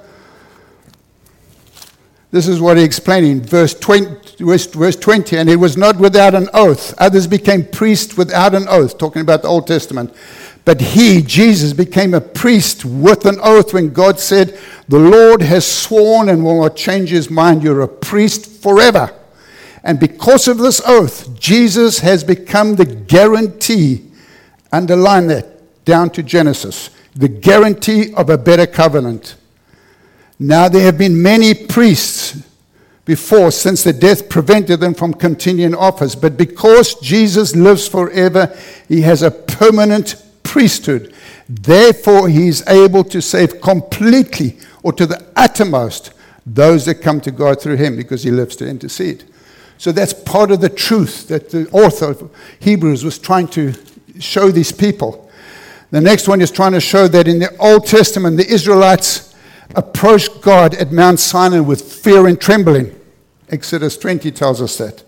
this 2.32 2.48
is 2.48 2.60
what 2.60 2.76
he 2.76 2.82
explained 2.82 3.26
in 3.26 3.40
verse 3.42 3.74
20, 3.74 4.42
verse 4.42 4.96
20. 4.96 5.36
And 5.36 5.48
it 5.48 5.56
was 5.56 5.76
not 5.76 5.98
without 5.98 6.34
an 6.34 6.48
oath. 6.52 6.94
Others 6.98 7.28
became 7.28 7.64
priests 7.64 8.16
without 8.16 8.54
an 8.54 8.66
oath, 8.68 8.98
talking 8.98 9.22
about 9.22 9.42
the 9.42 9.48
Old 9.48 9.66
Testament. 9.66 10.12
But 10.64 10.80
he, 10.80 11.22
Jesus, 11.22 11.72
became 11.72 12.14
a 12.14 12.20
priest 12.20 12.84
with 12.84 13.26
an 13.26 13.38
oath 13.42 13.74
when 13.74 13.92
God 13.92 14.18
said, 14.18 14.58
The 14.88 14.98
Lord 14.98 15.42
has 15.42 15.66
sworn 15.66 16.28
and 16.28 16.44
will 16.44 16.62
not 16.62 16.74
change 16.74 17.10
his 17.10 17.30
mind. 17.30 17.62
You're 17.62 17.82
a 17.82 17.88
priest 17.88 18.62
forever. 18.62 19.14
And 19.84 20.00
because 20.00 20.48
of 20.48 20.58
this 20.58 20.80
oath, 20.86 21.38
Jesus 21.38 21.98
has 21.98 22.24
become 22.24 22.76
the 22.76 22.86
guarantee. 22.86 24.10
Underline 24.72 25.26
that 25.26 25.84
down 25.84 26.10
to 26.10 26.22
Genesis 26.22 26.90
the 27.14 27.28
guarantee 27.28 28.12
of 28.14 28.30
a 28.30 28.38
better 28.38 28.66
covenant. 28.66 29.36
Now, 30.42 30.68
there 30.68 30.82
have 30.82 30.98
been 30.98 31.22
many 31.22 31.54
priests 31.54 32.36
before, 33.04 33.52
since 33.52 33.84
the 33.84 33.92
death 33.92 34.28
prevented 34.28 34.80
them 34.80 34.92
from 34.92 35.14
continuing 35.14 35.72
office. 35.72 36.16
But 36.16 36.36
because 36.36 36.96
Jesus 36.96 37.54
lives 37.54 37.86
forever, 37.86 38.52
he 38.88 39.02
has 39.02 39.22
a 39.22 39.30
permanent 39.30 40.16
priesthood. 40.42 41.14
Therefore, 41.48 42.28
he 42.28 42.48
is 42.48 42.66
able 42.66 43.04
to 43.04 43.22
save 43.22 43.60
completely 43.60 44.58
or 44.82 44.92
to 44.94 45.06
the 45.06 45.24
uttermost 45.36 46.12
those 46.44 46.86
that 46.86 46.96
come 46.96 47.20
to 47.20 47.30
God 47.30 47.60
through 47.60 47.76
him 47.76 47.96
because 47.96 48.24
he 48.24 48.32
lives 48.32 48.56
to 48.56 48.66
intercede. 48.66 49.22
So 49.78 49.92
that's 49.92 50.12
part 50.12 50.50
of 50.50 50.60
the 50.60 50.68
truth 50.68 51.28
that 51.28 51.50
the 51.50 51.70
author 51.70 52.10
of 52.10 52.34
Hebrews 52.58 53.04
was 53.04 53.16
trying 53.16 53.46
to 53.48 53.74
show 54.18 54.50
these 54.50 54.72
people. 54.72 55.30
The 55.92 56.00
next 56.00 56.26
one 56.26 56.40
is 56.40 56.50
trying 56.50 56.72
to 56.72 56.80
show 56.80 57.06
that 57.06 57.28
in 57.28 57.38
the 57.38 57.56
Old 57.58 57.86
Testament, 57.86 58.38
the 58.38 58.52
Israelites 58.52 59.31
approached 59.74 60.40
God 60.40 60.74
at 60.74 60.92
Mount 60.92 61.20
Sinai 61.20 61.60
with 61.60 61.92
fear 61.92 62.26
and 62.26 62.40
trembling. 62.40 62.98
Exodus 63.48 63.96
20 63.96 64.30
tells 64.30 64.60
us 64.60 64.78
that. 64.78 65.04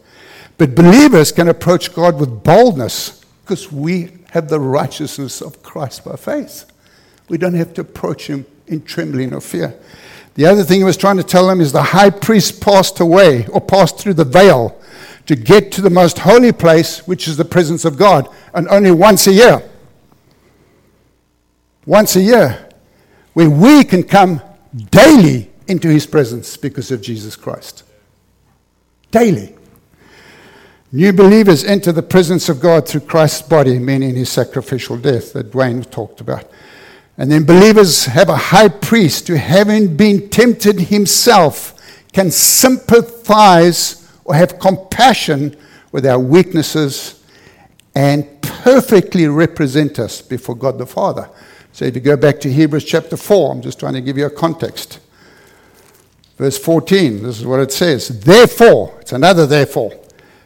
But 0.58 0.74
believers 0.74 1.32
can 1.32 1.48
approach 1.48 1.94
God 1.94 2.18
with 2.18 2.44
boldness 2.44 3.24
because 3.42 3.72
we 3.72 4.10
have 4.30 4.48
the 4.48 4.60
righteousness 4.60 5.40
of 5.40 5.62
Christ 5.62 6.04
by 6.04 6.16
faith. 6.16 6.64
We 7.28 7.38
don't 7.38 7.54
have 7.54 7.74
to 7.74 7.82
approach 7.82 8.26
Him 8.26 8.46
in 8.66 8.82
trembling 8.82 9.34
or 9.34 9.40
fear. 9.40 9.78
The 10.34 10.46
other 10.46 10.64
thing 10.64 10.78
he 10.80 10.84
was 10.84 10.96
trying 10.96 11.16
to 11.18 11.22
tell 11.22 11.46
them 11.46 11.60
is 11.60 11.72
the 11.72 11.82
high 11.82 12.10
priest 12.10 12.60
passed 12.60 12.98
away 12.98 13.46
or 13.46 13.60
passed 13.60 13.98
through 13.98 14.14
the 14.14 14.24
veil 14.24 14.80
to 15.26 15.36
get 15.36 15.70
to 15.72 15.80
the 15.80 15.90
most 15.90 16.18
holy 16.18 16.52
place, 16.52 17.06
which 17.06 17.28
is 17.28 17.36
the 17.36 17.44
presence 17.44 17.84
of 17.84 17.96
God, 17.96 18.28
and 18.52 18.68
only 18.68 18.90
once 18.90 19.26
a 19.26 19.32
year. 19.32 19.62
Once 21.86 22.16
a 22.16 22.20
year, 22.20 22.68
where 23.34 23.48
we 23.48 23.84
can 23.84 24.02
come 24.02 24.40
daily 24.74 25.50
into 25.66 25.88
his 25.88 26.06
presence 26.06 26.56
because 26.56 26.90
of 26.90 27.00
Jesus 27.00 27.36
Christ. 27.36 27.84
Daily. 29.10 29.54
New 30.92 31.12
believers 31.12 31.64
enter 31.64 31.90
the 31.90 32.02
presence 32.02 32.48
of 32.48 32.60
God 32.60 32.86
through 32.86 33.00
Christ's 33.00 33.42
body, 33.42 33.78
meaning 33.78 34.14
his 34.14 34.30
sacrificial 34.30 34.96
death 34.96 35.32
that 35.32 35.50
Dwayne 35.50 35.88
talked 35.90 36.20
about. 36.20 36.48
And 37.16 37.30
then 37.30 37.44
believers 37.44 38.06
have 38.06 38.28
a 38.28 38.36
high 38.36 38.68
priest 38.68 39.28
who, 39.28 39.34
having 39.34 39.96
been 39.96 40.28
tempted 40.28 40.80
himself, 40.80 41.72
can 42.12 42.30
sympathize 42.30 44.08
or 44.24 44.34
have 44.34 44.58
compassion 44.58 45.56
with 45.92 46.06
our 46.06 46.18
weaknesses 46.18 47.22
and 47.94 48.40
perfectly 48.42 49.28
represent 49.28 49.98
us 49.98 50.20
before 50.20 50.56
God 50.56 50.78
the 50.78 50.86
Father. 50.86 51.28
So 51.74 51.84
if 51.84 51.96
you 51.96 52.00
go 52.00 52.16
back 52.16 52.38
to 52.42 52.52
Hebrews 52.52 52.84
chapter 52.84 53.16
4, 53.16 53.50
I'm 53.50 53.60
just 53.60 53.80
trying 53.80 53.94
to 53.94 54.00
give 54.00 54.16
you 54.16 54.26
a 54.26 54.30
context. 54.30 55.00
Verse 56.36 56.56
14, 56.56 57.24
this 57.24 57.40
is 57.40 57.44
what 57.44 57.58
it 57.58 57.72
says. 57.72 58.20
Therefore, 58.20 58.96
it's 59.00 59.10
another 59.10 59.44
therefore. 59.44 59.92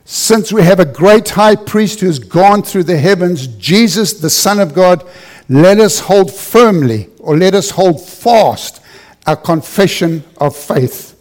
Since 0.07 0.55
we 0.55 0.63
have 0.63 0.81
a 0.81 0.87
great 0.87 1.29
high 1.29 1.55
priest 1.55 2.01
who 2.01 2.07
has 2.07 2.19
gone 2.19 2.63
through 2.63 2.85
the 2.85 2.97
heavens, 2.97 3.47
Jesus, 3.47 4.15
the 4.15 4.31
Son 4.31 4.59
of 4.59 4.73
God, 4.73 5.07
let 5.51 5.79
us 5.79 6.01
hold 6.01 6.33
firmly, 6.33 7.11
or 7.19 7.37
let 7.37 7.55
us 7.55 7.69
hold 7.69 8.01
fast, 8.01 8.81
our 9.27 9.37
confession 9.37 10.25
of 10.39 10.57
faith. 10.57 11.15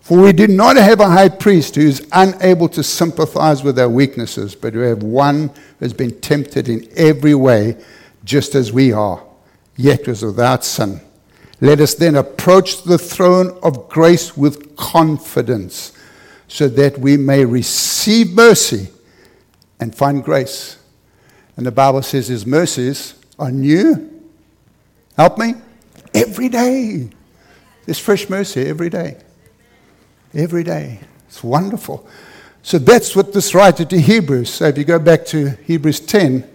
For 0.00 0.20
we 0.20 0.32
do 0.32 0.48
not 0.48 0.76
have 0.78 0.98
a 0.98 1.08
high 1.08 1.28
priest 1.28 1.76
who 1.76 1.82
is 1.82 2.04
unable 2.10 2.68
to 2.70 2.82
sympathize 2.82 3.62
with 3.62 3.78
our 3.78 3.88
weaknesses, 3.88 4.56
but 4.56 4.74
we 4.74 4.82
have 4.82 5.04
one 5.04 5.50
who 5.78 5.84
has 5.84 5.92
been 5.92 6.20
tempted 6.20 6.68
in 6.68 6.88
every 6.96 7.36
way, 7.36 7.76
just 8.24 8.56
as 8.56 8.72
we 8.72 8.92
are, 8.92 9.22
yet 9.76 10.06
was 10.06 10.24
without 10.24 10.64
sin. 10.64 11.00
Let 11.60 11.80
us 11.80 11.94
then 11.94 12.16
approach 12.16 12.82
the 12.82 12.98
throne 12.98 13.58
of 13.62 13.88
grace 13.88 14.36
with 14.36 14.76
confidence, 14.76 15.92
so 16.48 16.68
that 16.68 16.98
we 16.98 17.16
may 17.16 17.44
receive 17.44 18.32
mercy 18.32 18.88
and 19.80 19.94
find 19.94 20.22
grace. 20.22 20.78
And 21.56 21.64
the 21.64 21.72
Bible 21.72 22.02
says 22.02 22.28
his 22.28 22.44
mercies 22.44 23.14
are 23.38 23.50
new. 23.50 24.10
Help 25.16 25.38
me? 25.38 25.54
Every 26.12 26.48
day. 26.48 27.08
There's 27.86 27.98
fresh 27.98 28.28
mercy 28.28 28.66
every 28.66 28.90
day. 28.90 29.16
Every 30.32 30.64
day. 30.64 31.00
It's 31.28 31.42
wonderful. 31.42 32.08
So 32.62 32.78
that's 32.78 33.14
what 33.14 33.32
this 33.32 33.54
writer 33.54 33.84
to 33.84 34.00
Hebrews. 34.00 34.50
So 34.54 34.66
if 34.66 34.78
you 34.78 34.84
go 34.84 34.98
back 34.98 35.26
to 35.26 35.50
Hebrews 35.64 36.00
10, 36.00 36.48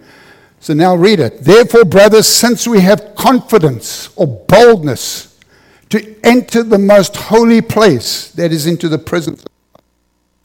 so 0.59 0.73
now 0.73 0.95
read 0.95 1.19
it. 1.19 1.43
Therefore, 1.43 1.85
brothers, 1.85 2.27
since 2.27 2.67
we 2.67 2.81
have 2.81 3.15
confidence 3.15 4.09
or 4.15 4.27
boldness 4.27 5.37
to 5.89 6.15
enter 6.23 6.63
the 6.63 6.77
most 6.77 7.15
holy 7.15 7.61
place 7.61 8.31
that 8.31 8.51
is 8.51 8.67
into 8.67 8.89
the 8.89 8.97
presence, 8.97 9.43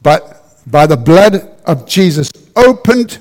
but 0.02 0.42
by 0.66 0.86
the 0.86 0.96
blood 0.96 1.50
of 1.66 1.86
Jesus, 1.86 2.30
opened 2.56 3.18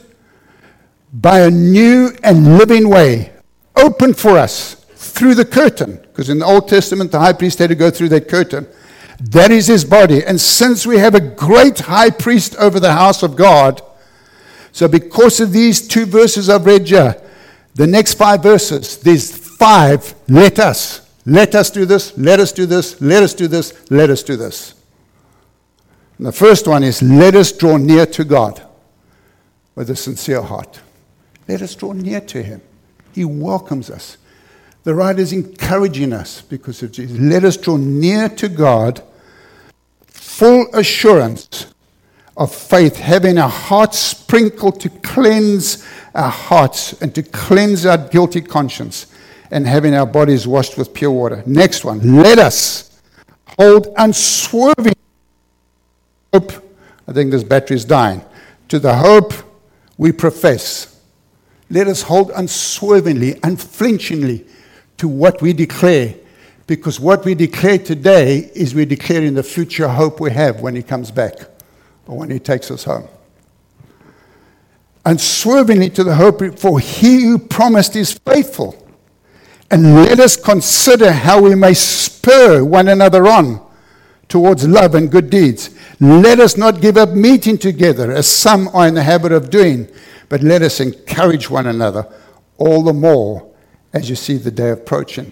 by 1.14 1.42
a 1.42 1.52
new 1.52 2.12
and 2.24 2.58
living 2.58 2.90
way 2.90 3.34
opened 3.76 4.18
for 4.18 4.38
us 4.38 4.76
through 4.96 5.36
the 5.36 5.46
curtain. 5.46 5.98
Because 5.98 6.30
in 6.30 6.40
the 6.40 6.46
Old 6.46 6.68
Testament, 6.68 7.12
the 7.12 7.20
high 7.20 7.34
priest 7.34 7.60
had 7.60 7.70
to 7.70 7.76
go 7.76 7.90
through 7.90 8.10
that 8.10 8.28
curtain. 8.28 8.68
That 9.20 9.52
is 9.52 9.68
his 9.68 9.86
body. 9.86 10.24
And 10.24 10.40
since 10.40 10.86
we 10.86 10.98
have 10.98 11.16
a 11.16 11.20
great 11.20 11.80
high 11.80 12.10
priest 12.10 12.56
over 12.58 12.80
the 12.80 12.94
house 12.94 13.24
of 13.24 13.36
God, 13.36 13.82
so 14.74 14.88
because 14.88 15.40
of 15.40 15.54
these 15.54 15.88
two 15.88 16.08
verses 16.08 16.50
I've 16.50 16.66
read 16.66 16.90
here, 16.90 17.16
the 17.76 17.86
next 17.86 18.16
five 18.16 18.42
verses, 18.42 18.98
there's 18.98 19.32
five 19.32 20.16
let 20.28 20.60
us. 20.60 21.10
Let 21.26 21.56
us 21.56 21.70
do 21.70 21.86
this, 21.86 22.18
let 22.18 22.40
us 22.40 22.52
do 22.52 22.66
this, 22.66 23.00
let 23.00 23.24
us 23.24 23.34
do 23.34 23.48
this, 23.48 23.90
let 23.90 24.10
us 24.10 24.24
do 24.24 24.36
this. 24.36 24.74
And 26.18 26.26
the 26.26 26.32
first 26.32 26.68
one 26.68 26.84
is 26.84 27.02
let 27.02 27.36
us 27.36 27.52
draw 27.52 27.78
near 27.78 28.06
to 28.08 28.24
God 28.26 28.66
with 29.76 29.90
a 29.92 29.96
sincere 29.96 30.42
heart. 30.42 30.82
Let 31.48 31.62
us 31.62 31.76
draw 31.76 31.94
near 31.94 32.20
to 32.22 32.42
Him. 32.42 32.62
He 33.14 33.26
welcomes 33.26 33.92
us. 33.92 34.18
The 34.84 34.96
writer 34.96 35.22
is 35.22 35.32
encouraging 35.32 36.14
us 36.14 36.42
because 36.42 36.82
of 36.82 36.92
Jesus. 36.92 37.18
Let 37.20 37.44
us 37.44 37.58
draw 37.58 37.78
near 37.78 38.28
to 38.28 38.50
God, 38.50 39.04
full 40.08 40.66
assurance 40.74 41.73
of 42.36 42.54
faith, 42.54 42.98
having 42.98 43.38
our 43.38 43.50
hearts 43.50 44.00
sprinkled 44.00 44.80
to 44.82 44.90
cleanse 44.90 45.86
our 46.16 46.30
hearts 46.30 46.94
and 47.02 47.14
to 47.16 47.24
cleanse 47.24 47.86
our 47.86 47.98
guilty 47.98 48.42
conscience, 48.42 49.08
and 49.52 49.68
having 49.68 49.94
our 49.94 50.06
bodies 50.06 50.48
washed 50.48 50.78
with 50.78 50.94
pure 50.94 51.12
water. 51.12 51.44
Next 51.46 51.86
one. 51.86 52.22
Let 52.22 52.40
us 52.40 53.00
hold 53.58 53.88
unswerving 53.98 54.94
hope. 56.34 56.52
I 57.08 57.14
think 57.14 57.32
this 57.32 57.44
battery 57.44 57.76
is 57.76 57.86
dying. 57.86 58.24
To 58.70 58.80
the 58.80 58.96
hope 58.96 59.34
we 59.98 60.12
profess 60.12 60.94
let 61.74 61.88
us 61.88 62.04
hold 62.04 62.30
unswervingly, 62.36 63.40
unflinchingly 63.42 64.46
to 64.98 65.08
what 65.08 65.42
we 65.42 65.54
declare. 65.54 66.14
Because 66.68 67.00
what 67.00 67.26
we 67.26 67.34
declare 67.34 67.80
today 67.80 68.52
is 68.54 68.76
we're 68.76 68.86
declaring 68.86 69.34
the 69.34 69.42
future 69.42 69.88
hope 69.88 70.20
we 70.20 70.30
have 70.32 70.62
when 70.62 70.76
He 70.76 70.84
comes 70.84 71.10
back 71.10 71.34
or 72.08 72.18
when 72.18 72.30
He 72.30 72.40
takes 72.40 72.72
us 72.72 72.84
home. 72.84 73.08
and 75.06 75.20
Unswervingly 75.20 75.90
to 75.92 76.04
the 76.04 76.16
hope, 76.16 76.60
for 76.60 76.80
He 76.80 77.24
who 77.24 77.40
promised 77.40 77.96
is 77.96 78.14
faithful. 78.14 78.80
And 79.72 79.96
let 79.96 80.20
us 80.20 80.36
consider 80.36 81.12
how 81.12 81.42
we 81.42 81.56
may 81.56 81.74
spur 81.74 82.64
one 82.64 82.88
another 82.88 83.28
on 83.28 83.66
towards 84.28 84.68
love 84.68 84.94
and 84.96 85.12
good 85.12 85.30
deeds. 85.30 85.72
Let 86.00 86.40
us 86.40 86.58
not 86.58 86.82
give 86.82 86.98
up 86.98 87.10
meeting 87.10 87.58
together, 87.58 88.12
as 88.12 88.28
some 88.28 88.68
are 88.70 88.88
in 88.88 88.94
the 88.94 89.04
habit 89.04 89.32
of 89.32 89.50
doing 89.50 89.88
but 90.34 90.42
let 90.42 90.64
us 90.64 90.80
encourage 90.80 91.48
one 91.48 91.68
another 91.68 92.08
all 92.58 92.82
the 92.82 92.92
more 92.92 93.54
as 93.94 94.10
you 94.10 94.16
see 94.16 94.36
the 94.36 94.50
day 94.50 94.72
approaching. 94.72 95.32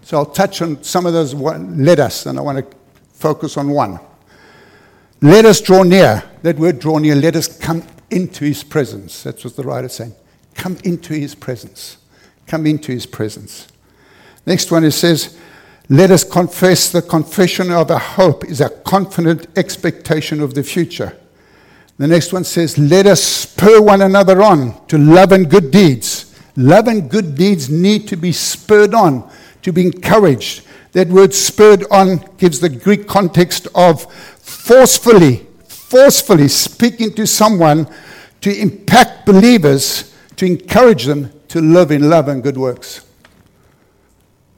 So 0.00 0.16
I'll 0.16 0.24
touch 0.24 0.62
on 0.62 0.82
some 0.82 1.04
of 1.04 1.12
those 1.12 1.34
let 1.34 1.98
us, 1.98 2.24
and 2.24 2.38
I 2.38 2.40
want 2.40 2.58
to 2.58 2.76
focus 3.12 3.58
on 3.58 3.68
one. 3.68 4.00
Let 5.20 5.44
us 5.44 5.60
draw 5.60 5.82
near. 5.82 6.24
That 6.42 6.56
word 6.58 6.78
draw 6.78 6.98
near, 6.98 7.14
let 7.14 7.36
us 7.36 7.48
come 7.58 7.82
into 8.10 8.44
his 8.44 8.62
presence. 8.62 9.22
That's 9.22 9.44
what 9.44 9.56
the 9.56 9.62
writer's 9.62 9.94
saying. 9.94 10.14
Come 10.54 10.78
into 10.84 11.14
his 11.14 11.34
presence. 11.34 11.98
Come 12.46 12.66
into 12.66 12.92
his 12.92 13.06
presence. 13.06 13.68
Next 14.46 14.70
one, 14.70 14.84
it 14.84 14.92
says, 14.92 15.36
let 15.90 16.10
us 16.10 16.22
confess 16.22 16.90
the 16.90 17.00
confession 17.00 17.70
of 17.70 17.90
our 17.90 17.98
hope 17.98 18.44
is 18.44 18.60
a 18.60 18.68
confident 18.68 19.46
expectation 19.56 20.42
of 20.42 20.52
the 20.52 20.62
future. 20.62 21.16
The 21.96 22.06
next 22.06 22.32
one 22.32 22.44
says, 22.44 22.76
Let 22.76 23.06
us 23.06 23.22
spur 23.22 23.80
one 23.80 24.02
another 24.02 24.42
on 24.42 24.86
to 24.88 24.98
love 24.98 25.32
and 25.32 25.50
good 25.50 25.70
deeds. 25.70 26.38
Love 26.56 26.88
and 26.88 27.10
good 27.10 27.34
deeds 27.34 27.70
need 27.70 28.06
to 28.08 28.16
be 28.16 28.32
spurred 28.32 28.92
on, 28.92 29.28
to 29.62 29.72
be 29.72 29.82
encouraged. 29.82 30.66
That 30.92 31.08
word 31.08 31.32
spurred 31.32 31.84
on 31.90 32.18
gives 32.36 32.60
the 32.60 32.68
Greek 32.68 33.08
context 33.08 33.66
of 33.74 34.06
forcefully, 34.68 35.46
forcefully 35.66 36.46
speaking 36.46 37.10
to 37.14 37.26
someone 37.26 37.88
to 38.42 38.54
impact 38.54 39.24
believers, 39.24 40.14
to 40.36 40.44
encourage 40.44 41.06
them 41.06 41.32
to 41.48 41.62
live 41.62 41.90
in 41.90 42.10
love 42.10 42.28
and 42.28 42.42
good 42.42 42.58
works. 42.58 43.06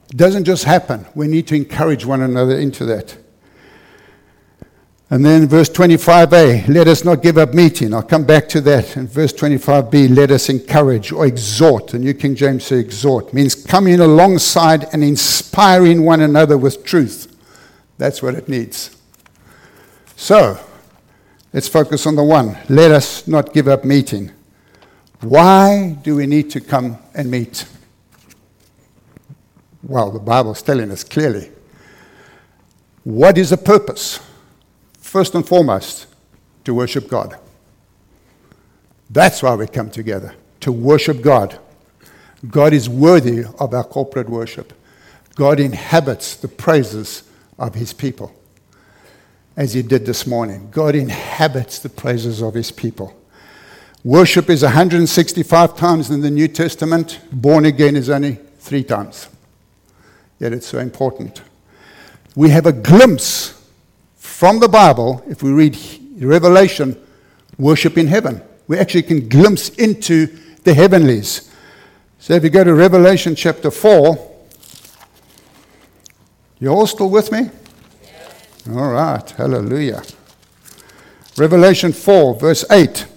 It 0.09 0.17
doesn't 0.17 0.43
just 0.43 0.65
happen. 0.65 1.07
We 1.15 1.27
need 1.27 1.47
to 1.47 1.55
encourage 1.55 2.05
one 2.05 2.21
another 2.21 2.57
into 2.57 2.83
that. 2.87 3.17
And 5.09 5.25
then 5.25 5.47
verse 5.47 5.69
25a, 5.69 6.67
let 6.67 6.89
us 6.89 7.05
not 7.05 7.21
give 7.21 7.37
up 7.37 7.53
meeting. 7.53 7.93
I'll 7.93 8.03
come 8.03 8.25
back 8.25 8.49
to 8.49 8.61
that. 8.61 8.97
And 8.97 9.09
verse 9.09 9.31
25b, 9.31 10.13
let 10.13 10.29
us 10.29 10.49
encourage 10.49 11.13
or 11.13 11.25
exhort. 11.25 11.87
The 11.87 11.99
New 11.99 12.13
King 12.13 12.35
James 12.35 12.65
says 12.65 12.79
exhort, 12.79 13.33
means 13.33 13.55
coming 13.55 14.01
alongside 14.01 14.87
and 14.91 15.05
inspiring 15.05 16.03
one 16.03 16.19
another 16.19 16.57
with 16.57 16.83
truth. 16.83 17.33
That's 17.97 18.21
what 18.21 18.35
it 18.35 18.49
needs. 18.49 18.97
So, 20.21 20.59
let's 21.51 21.67
focus 21.67 22.05
on 22.05 22.15
the 22.15 22.23
one. 22.23 22.55
Let 22.69 22.91
us 22.91 23.27
not 23.27 23.53
give 23.53 23.67
up 23.67 23.83
meeting. 23.83 24.31
Why 25.21 25.97
do 26.03 26.15
we 26.15 26.27
need 26.27 26.51
to 26.51 26.61
come 26.61 26.99
and 27.15 27.31
meet? 27.31 27.65
Well, 29.81 30.11
the 30.11 30.19
Bible's 30.19 30.61
telling 30.61 30.91
us 30.91 31.03
clearly. 31.03 31.51
What 33.03 33.39
is 33.39 33.49
the 33.49 33.57
purpose? 33.57 34.19
first 35.11 35.35
and 35.35 35.45
foremost, 35.45 36.07
to 36.63 36.73
worship 36.73 37.09
God. 37.09 37.37
That's 39.09 39.43
why 39.43 39.55
we 39.55 39.67
come 39.67 39.91
together, 39.91 40.33
to 40.61 40.71
worship 40.71 41.21
God. 41.21 41.59
God 42.49 42.71
is 42.71 42.87
worthy 42.87 43.43
of 43.59 43.73
our 43.73 43.83
corporate 43.83 44.29
worship. 44.29 44.71
God 45.35 45.59
inhabits 45.59 46.35
the 46.35 46.47
praises 46.47 47.23
of 47.59 47.75
his 47.75 47.91
people, 47.91 48.33
as 49.55 49.73
he 49.73 49.81
did 49.81 50.05
this 50.05 50.25
morning. 50.25 50.69
God 50.71 50.95
inhabits 50.95 51.79
the 51.79 51.89
praises 51.89 52.41
of 52.41 52.53
his 52.53 52.71
people. 52.71 53.15
Worship 54.03 54.49
is 54.49 54.63
165 54.63 55.77
times 55.77 56.09
in 56.09 56.21
the 56.21 56.31
New 56.31 56.47
Testament, 56.47 57.19
born 57.31 57.65
again 57.65 57.95
is 57.95 58.09
only 58.09 58.39
three 58.57 58.83
times. 58.83 59.29
Yet 60.39 60.53
it's 60.53 60.65
so 60.65 60.79
important. 60.79 61.41
We 62.35 62.49
have 62.49 62.65
a 62.65 62.71
glimpse 62.71 63.61
from 64.15 64.59
the 64.59 64.67
Bible, 64.67 65.23
if 65.27 65.43
we 65.43 65.51
read 65.51 65.77
Revelation, 66.17 66.99
worship 67.59 67.97
in 67.97 68.07
heaven. 68.07 68.41
We 68.67 68.79
actually 68.79 69.03
can 69.03 69.29
glimpse 69.29 69.69
into 69.69 70.27
the 70.63 70.73
heavenlies. 70.73 71.51
So 72.17 72.33
if 72.33 72.43
you 72.43 72.49
go 72.49 72.63
to 72.63 72.73
Revelation 72.73 73.35
chapter 73.35 73.69
4, 73.69 74.31
you 76.59 76.69
all 76.69 76.87
still 76.87 77.09
with 77.09 77.31
me? 77.31 77.49
All 78.69 78.91
right, 78.91 79.27
hallelujah. 79.31 80.03
Revelation 81.35 81.91
4, 81.93 82.35
verse 82.35 82.63
8, 82.69 83.07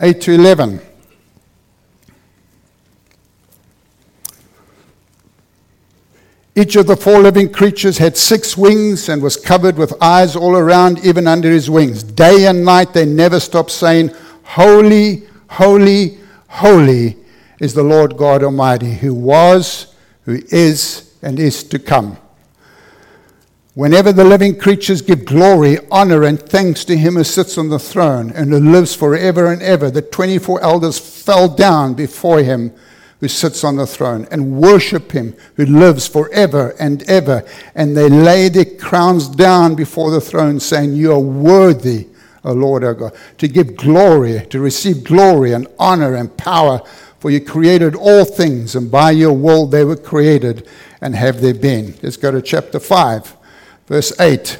8 0.00 0.20
to 0.20 0.32
11. 0.32 0.80
Each 6.54 6.76
of 6.76 6.86
the 6.86 6.96
four 6.96 7.20
living 7.20 7.52
creatures 7.52 7.98
had 7.98 8.16
six 8.16 8.56
wings 8.56 9.08
and 9.08 9.22
was 9.22 9.36
covered 9.36 9.76
with 9.76 10.00
eyes 10.00 10.36
all 10.36 10.56
around, 10.56 11.04
even 11.04 11.26
under 11.26 11.50
his 11.50 11.70
wings. 11.70 12.02
Day 12.02 12.46
and 12.46 12.64
night 12.64 12.92
they 12.92 13.06
never 13.06 13.40
stopped 13.40 13.70
saying, 13.70 14.10
Holy, 14.44 15.26
holy, 15.48 16.18
holy 16.48 17.16
is 17.60 17.74
the 17.74 17.82
Lord 17.82 18.16
God 18.16 18.42
Almighty, 18.42 18.92
who 18.92 19.14
was, 19.14 19.94
who 20.24 20.40
is, 20.50 21.14
and 21.22 21.40
is 21.40 21.64
to 21.64 21.78
come. 21.78 22.16
Whenever 23.74 24.12
the 24.12 24.24
living 24.24 24.58
creatures 24.58 25.00
give 25.00 25.24
glory, 25.24 25.78
honor, 25.92 26.24
and 26.24 26.40
thanks 26.40 26.84
to 26.84 26.96
him 26.96 27.14
who 27.14 27.22
sits 27.22 27.56
on 27.56 27.68
the 27.68 27.78
throne 27.78 28.32
and 28.32 28.50
who 28.50 28.58
lives 28.58 28.96
forever 28.96 29.52
and 29.52 29.62
ever, 29.62 29.90
the 29.90 30.02
24 30.02 30.60
elders 30.60 30.98
fell 30.98 31.48
down 31.48 31.94
before 31.94 32.42
him 32.42 32.72
who 33.20 33.28
sits 33.28 33.62
on 33.62 33.76
the 33.76 33.86
throne 33.86 34.26
and 34.32 34.60
worship 34.60 35.12
him 35.12 35.36
who 35.54 35.66
lives 35.66 36.08
forever 36.08 36.74
and 36.80 37.08
ever. 37.08 37.44
And 37.76 37.96
they 37.96 38.08
lay 38.08 38.48
their 38.48 38.64
crowns 38.64 39.28
down 39.28 39.76
before 39.76 40.10
the 40.10 40.20
throne, 40.20 40.58
saying, 40.58 40.94
You 40.94 41.12
are 41.12 41.20
worthy, 41.20 42.08
O 42.42 42.52
Lord 42.52 42.82
our 42.82 42.94
God, 42.94 43.12
to 43.38 43.46
give 43.46 43.76
glory, 43.76 44.46
to 44.46 44.58
receive 44.58 45.04
glory 45.04 45.52
and 45.52 45.68
honor 45.78 46.16
and 46.16 46.36
power. 46.36 46.80
For 47.20 47.30
you 47.30 47.40
created 47.40 47.94
all 47.94 48.24
things, 48.24 48.74
and 48.74 48.90
by 48.90 49.10
your 49.10 49.34
will 49.34 49.66
they 49.66 49.84
were 49.84 49.96
created 49.96 50.66
and 51.02 51.14
have 51.14 51.40
their 51.42 51.54
being. 51.54 51.94
Let's 52.02 52.16
go 52.16 52.30
to 52.30 52.40
chapter 52.40 52.80
5, 52.80 53.36
verse 53.90 54.18
8. 54.20 54.56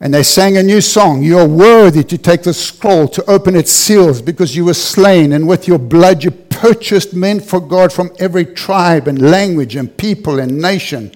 And 0.00 0.12
they 0.12 0.24
sang 0.24 0.56
a 0.56 0.62
new 0.62 0.80
song. 0.80 1.22
You 1.22 1.38
are 1.38 1.46
worthy 1.46 2.02
to 2.02 2.18
take 2.18 2.42
the 2.42 2.52
scroll, 2.52 3.06
to 3.06 3.30
open 3.30 3.54
its 3.54 3.70
seals, 3.70 4.20
because 4.20 4.56
you 4.56 4.64
were 4.64 4.74
slain, 4.74 5.32
and 5.32 5.46
with 5.46 5.68
your 5.68 5.78
blood 5.78 6.24
you 6.24 6.32
purchased 6.32 7.14
men 7.14 7.38
for 7.38 7.60
God 7.60 7.92
from 7.92 8.10
every 8.18 8.44
tribe 8.44 9.06
and 9.06 9.30
language 9.30 9.76
and 9.76 9.96
people 9.96 10.40
and 10.40 10.60
nation. 10.60 11.12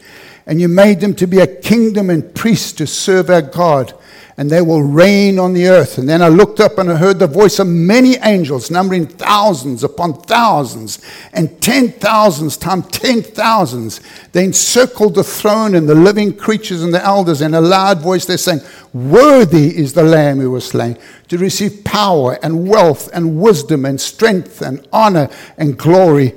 And 0.46 0.60
you 0.60 0.68
made 0.68 1.00
them 1.00 1.16
to 1.16 1.26
be 1.26 1.40
a 1.40 1.60
kingdom 1.60 2.08
and 2.08 2.32
priests 2.36 2.70
to 2.74 2.86
serve 2.86 3.30
our 3.30 3.42
God 3.42 3.92
and 4.38 4.50
they 4.50 4.60
will 4.60 4.82
reign 4.82 5.38
on 5.38 5.54
the 5.54 5.66
earth. 5.66 5.96
And 5.96 6.06
then 6.06 6.20
I 6.20 6.28
looked 6.28 6.60
up 6.60 6.76
and 6.76 6.90
I 6.90 6.96
heard 6.96 7.18
the 7.18 7.26
voice 7.26 7.58
of 7.58 7.66
many 7.66 8.16
angels, 8.16 8.70
numbering 8.70 9.06
thousands 9.06 9.82
upon 9.82 10.20
thousands, 10.22 11.00
and 11.32 11.60
ten 11.62 11.90
thousands 11.92 12.58
times 12.58 12.86
ten 12.88 13.22
thousands. 13.22 14.00
They 14.32 14.44
encircled 14.44 15.14
the 15.14 15.24
throne 15.24 15.74
and 15.74 15.88
the 15.88 15.94
living 15.94 16.36
creatures 16.36 16.82
and 16.82 16.92
the 16.92 17.02
elders. 17.02 17.40
In 17.40 17.54
a 17.54 17.60
loud 17.60 18.02
voice, 18.02 18.26
they're 18.26 18.36
saying, 18.36 18.60
Worthy 18.92 19.76
is 19.76 19.94
the 19.94 20.02
Lamb 20.02 20.38
who 20.38 20.50
was 20.50 20.66
slain 20.66 20.98
to 21.28 21.38
receive 21.38 21.82
power 21.84 22.38
and 22.42 22.68
wealth 22.68 23.08
and 23.14 23.40
wisdom 23.40 23.86
and 23.86 23.98
strength 23.98 24.60
and 24.60 24.86
honor 24.92 25.30
and 25.56 25.78
glory 25.78 26.34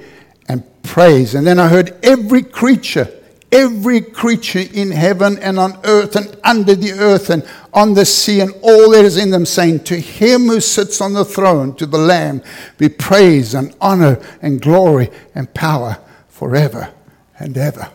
and 0.47 0.63
praise. 0.83 1.35
And 1.35 1.45
then 1.45 1.59
I 1.59 1.67
heard 1.67 1.97
every 2.01 2.43
creature 2.43 3.13
every 3.51 4.01
creature 4.01 4.63
in 4.73 4.91
heaven 4.91 5.38
and 5.39 5.59
on 5.59 5.79
earth 5.83 6.15
and 6.15 6.38
under 6.43 6.75
the 6.75 6.91
earth 6.93 7.29
and 7.29 7.47
on 7.73 7.93
the 7.93 8.05
sea 8.05 8.41
and 8.41 8.53
all 8.62 8.91
that 8.91 9.05
is 9.05 9.17
in 9.17 9.31
them, 9.31 9.45
saying, 9.45 9.83
To 9.85 9.99
him 9.99 10.47
who 10.47 10.59
sits 10.59 11.01
on 11.01 11.13
the 11.13 11.25
throne, 11.25 11.75
to 11.75 11.85
the 11.85 11.97
Lamb, 11.97 12.41
be 12.77 12.89
praise 12.89 13.53
and 13.53 13.75
honor 13.81 14.19
and 14.41 14.62
glory 14.62 15.09
and 15.35 15.53
power 15.53 15.97
forever 16.27 16.91
and 17.38 17.57
ever 17.57 17.91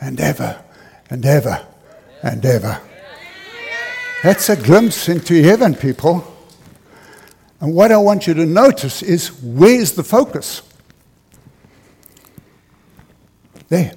and 0.00 0.20
ever 0.20 0.62
and 1.10 1.24
ever 1.24 1.66
and 2.22 2.44
ever. 2.44 2.80
That's 4.22 4.48
a 4.48 4.56
glimpse 4.56 5.08
into 5.08 5.42
heaven, 5.42 5.74
people. 5.74 6.24
And 7.60 7.74
what 7.74 7.92
I 7.92 7.96
want 7.96 8.26
you 8.26 8.34
to 8.34 8.46
notice 8.46 9.02
is 9.02 9.32
where's 9.42 9.92
the 9.92 10.04
focus? 10.04 10.62
There. 13.68 13.94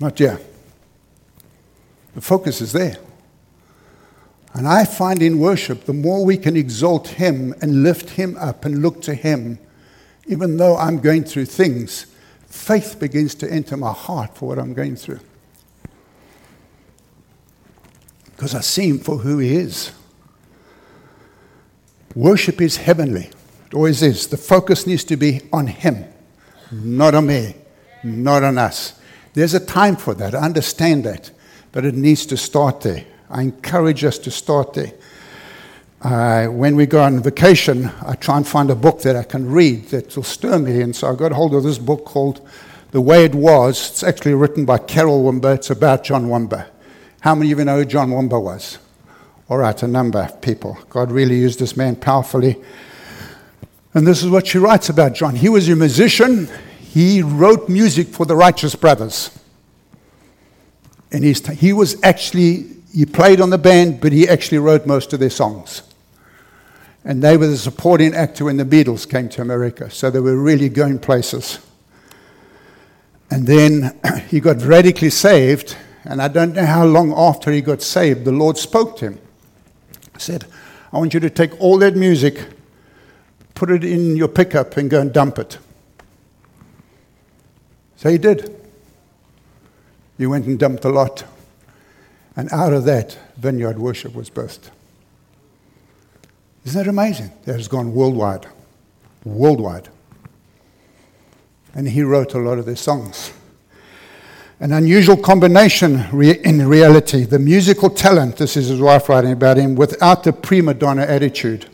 Not 0.00 0.18
yet. 0.20 0.40
The 2.14 2.20
focus 2.20 2.60
is 2.60 2.72
there. 2.72 2.96
And 4.52 4.68
I 4.68 4.84
find 4.84 5.20
in 5.20 5.40
worship, 5.40 5.84
the 5.84 5.92
more 5.92 6.24
we 6.24 6.36
can 6.36 6.56
exalt 6.56 7.08
Him 7.08 7.54
and 7.60 7.82
lift 7.82 8.10
Him 8.10 8.36
up 8.38 8.64
and 8.64 8.82
look 8.82 9.02
to 9.02 9.14
Him, 9.14 9.58
even 10.26 10.56
though 10.56 10.76
I'm 10.76 11.00
going 11.00 11.24
through 11.24 11.46
things, 11.46 12.06
faith 12.46 12.98
begins 13.00 13.34
to 13.36 13.50
enter 13.50 13.76
my 13.76 13.92
heart 13.92 14.36
for 14.36 14.48
what 14.48 14.58
I'm 14.58 14.72
going 14.72 14.94
through. 14.94 15.20
Because 18.26 18.54
I 18.54 18.60
see 18.60 18.88
Him 18.90 19.00
for 19.00 19.18
who 19.18 19.38
He 19.38 19.56
is. 19.56 19.90
Worship 22.14 22.60
is 22.60 22.76
heavenly. 22.76 23.30
It 23.66 23.74
always 23.74 24.02
is. 24.02 24.28
The 24.28 24.36
focus 24.36 24.86
needs 24.86 25.02
to 25.04 25.16
be 25.16 25.40
on 25.52 25.66
Him, 25.66 26.04
not 26.70 27.16
on 27.16 27.26
me, 27.26 27.56
not 28.04 28.44
on 28.44 28.56
us. 28.56 29.00
There's 29.34 29.54
a 29.54 29.60
time 29.60 29.96
for 29.96 30.14
that. 30.14 30.34
I 30.34 30.38
understand 30.38 31.04
that. 31.04 31.30
But 31.72 31.84
it 31.84 31.94
needs 31.94 32.24
to 32.26 32.36
start 32.36 32.80
there. 32.80 33.04
I 33.28 33.42
encourage 33.42 34.04
us 34.04 34.18
to 34.20 34.30
start 34.30 34.74
there. 34.74 34.92
Uh, 36.00 36.46
when 36.46 36.76
we 36.76 36.86
go 36.86 37.02
on 37.02 37.20
vacation, 37.20 37.90
I 38.06 38.14
try 38.14 38.36
and 38.36 38.46
find 38.46 38.70
a 38.70 38.74
book 38.74 39.02
that 39.02 39.16
I 39.16 39.24
can 39.24 39.50
read 39.50 39.88
that 39.88 40.14
will 40.14 40.22
stir 40.22 40.58
me. 40.58 40.82
And 40.82 40.94
so 40.94 41.10
I 41.10 41.16
got 41.16 41.32
hold 41.32 41.54
of 41.54 41.62
this 41.62 41.78
book 41.78 42.04
called 42.04 42.46
The 42.92 43.00
Way 43.00 43.24
It 43.24 43.34
Was. 43.34 43.90
It's 43.90 44.02
actually 44.02 44.34
written 44.34 44.64
by 44.64 44.78
Carol 44.78 45.24
Wimber. 45.24 45.54
It's 45.56 45.70
about 45.70 46.04
John 46.04 46.26
Wimber. 46.26 46.66
How 47.20 47.34
many 47.34 47.50
of 47.52 47.58
you 47.58 47.64
know 47.64 47.78
who 47.78 47.84
John 47.86 48.10
Wimber 48.10 48.40
was? 48.40 48.78
All 49.48 49.58
right, 49.58 49.82
a 49.82 49.88
number 49.88 50.20
of 50.20 50.40
people. 50.42 50.78
God 50.90 51.10
really 51.10 51.38
used 51.38 51.58
this 51.58 51.76
man 51.76 51.96
powerfully. 51.96 52.56
And 53.94 54.06
this 54.06 54.22
is 54.22 54.30
what 54.30 54.46
she 54.46 54.58
writes 54.58 54.90
about 54.90 55.14
John. 55.14 55.34
He 55.34 55.48
was 55.48 55.68
a 55.68 55.74
musician, 55.74 56.48
he 56.94 57.22
wrote 57.22 57.68
music 57.68 58.06
for 58.06 58.24
the 58.24 58.36
Righteous 58.36 58.76
Brothers. 58.76 59.36
And 61.10 61.24
he's, 61.24 61.44
he 61.44 61.72
was 61.72 62.00
actually, 62.04 62.66
he 62.94 63.04
played 63.04 63.40
on 63.40 63.50
the 63.50 63.58
band, 63.58 64.00
but 64.00 64.12
he 64.12 64.28
actually 64.28 64.58
wrote 64.58 64.86
most 64.86 65.12
of 65.12 65.18
their 65.18 65.28
songs. 65.28 65.82
And 67.04 67.20
they 67.20 67.36
were 67.36 67.48
the 67.48 67.56
supporting 67.56 68.14
actor 68.14 68.44
when 68.44 68.58
the 68.58 68.64
Beatles 68.64 69.10
came 69.10 69.28
to 69.30 69.42
America. 69.42 69.90
So 69.90 70.08
they 70.08 70.20
were 70.20 70.36
really 70.36 70.68
going 70.68 71.00
places. 71.00 71.58
And 73.28 73.44
then 73.44 73.98
he 74.28 74.38
got 74.38 74.62
radically 74.62 75.10
saved. 75.10 75.76
And 76.04 76.22
I 76.22 76.28
don't 76.28 76.54
know 76.54 76.64
how 76.64 76.86
long 76.86 77.12
after 77.12 77.50
he 77.50 77.60
got 77.60 77.82
saved, 77.82 78.24
the 78.24 78.30
Lord 78.30 78.56
spoke 78.56 78.98
to 78.98 79.06
him. 79.06 79.18
He 80.12 80.20
said, 80.20 80.44
I 80.92 80.98
want 80.98 81.12
you 81.12 81.18
to 81.18 81.30
take 81.30 81.60
all 81.60 81.76
that 81.78 81.96
music, 81.96 82.38
put 83.56 83.72
it 83.72 83.82
in 83.82 84.14
your 84.14 84.28
pickup, 84.28 84.76
and 84.76 84.88
go 84.88 85.00
and 85.00 85.12
dump 85.12 85.40
it. 85.40 85.58
So 87.96 88.10
he 88.10 88.18
did. 88.18 88.54
He 90.18 90.26
went 90.26 90.46
and 90.46 90.58
dumped 90.58 90.84
a 90.84 90.90
lot. 90.90 91.24
And 92.36 92.50
out 92.52 92.72
of 92.72 92.84
that, 92.84 93.16
vineyard 93.36 93.78
worship 93.78 94.14
was 94.14 94.30
birthed. 94.30 94.70
Isn't 96.64 96.82
that 96.82 96.88
amazing? 96.88 97.30
That 97.44 97.56
has 97.56 97.68
gone 97.68 97.94
worldwide. 97.94 98.46
Worldwide. 99.24 99.88
And 101.74 101.88
he 101.88 102.02
wrote 102.02 102.34
a 102.34 102.38
lot 102.38 102.58
of 102.58 102.66
their 102.66 102.76
songs. 102.76 103.32
An 104.60 104.72
unusual 104.72 105.16
combination 105.16 106.00
in 106.12 106.66
reality. 106.66 107.24
The 107.24 107.38
musical 107.38 107.90
talent, 107.90 108.36
this 108.36 108.56
is 108.56 108.68
his 108.68 108.80
wife 108.80 109.08
writing 109.08 109.32
about 109.32 109.56
him, 109.56 109.74
without 109.74 110.22
the 110.22 110.32
prima 110.32 110.74
donna 110.74 111.02
attitude. 111.02 111.66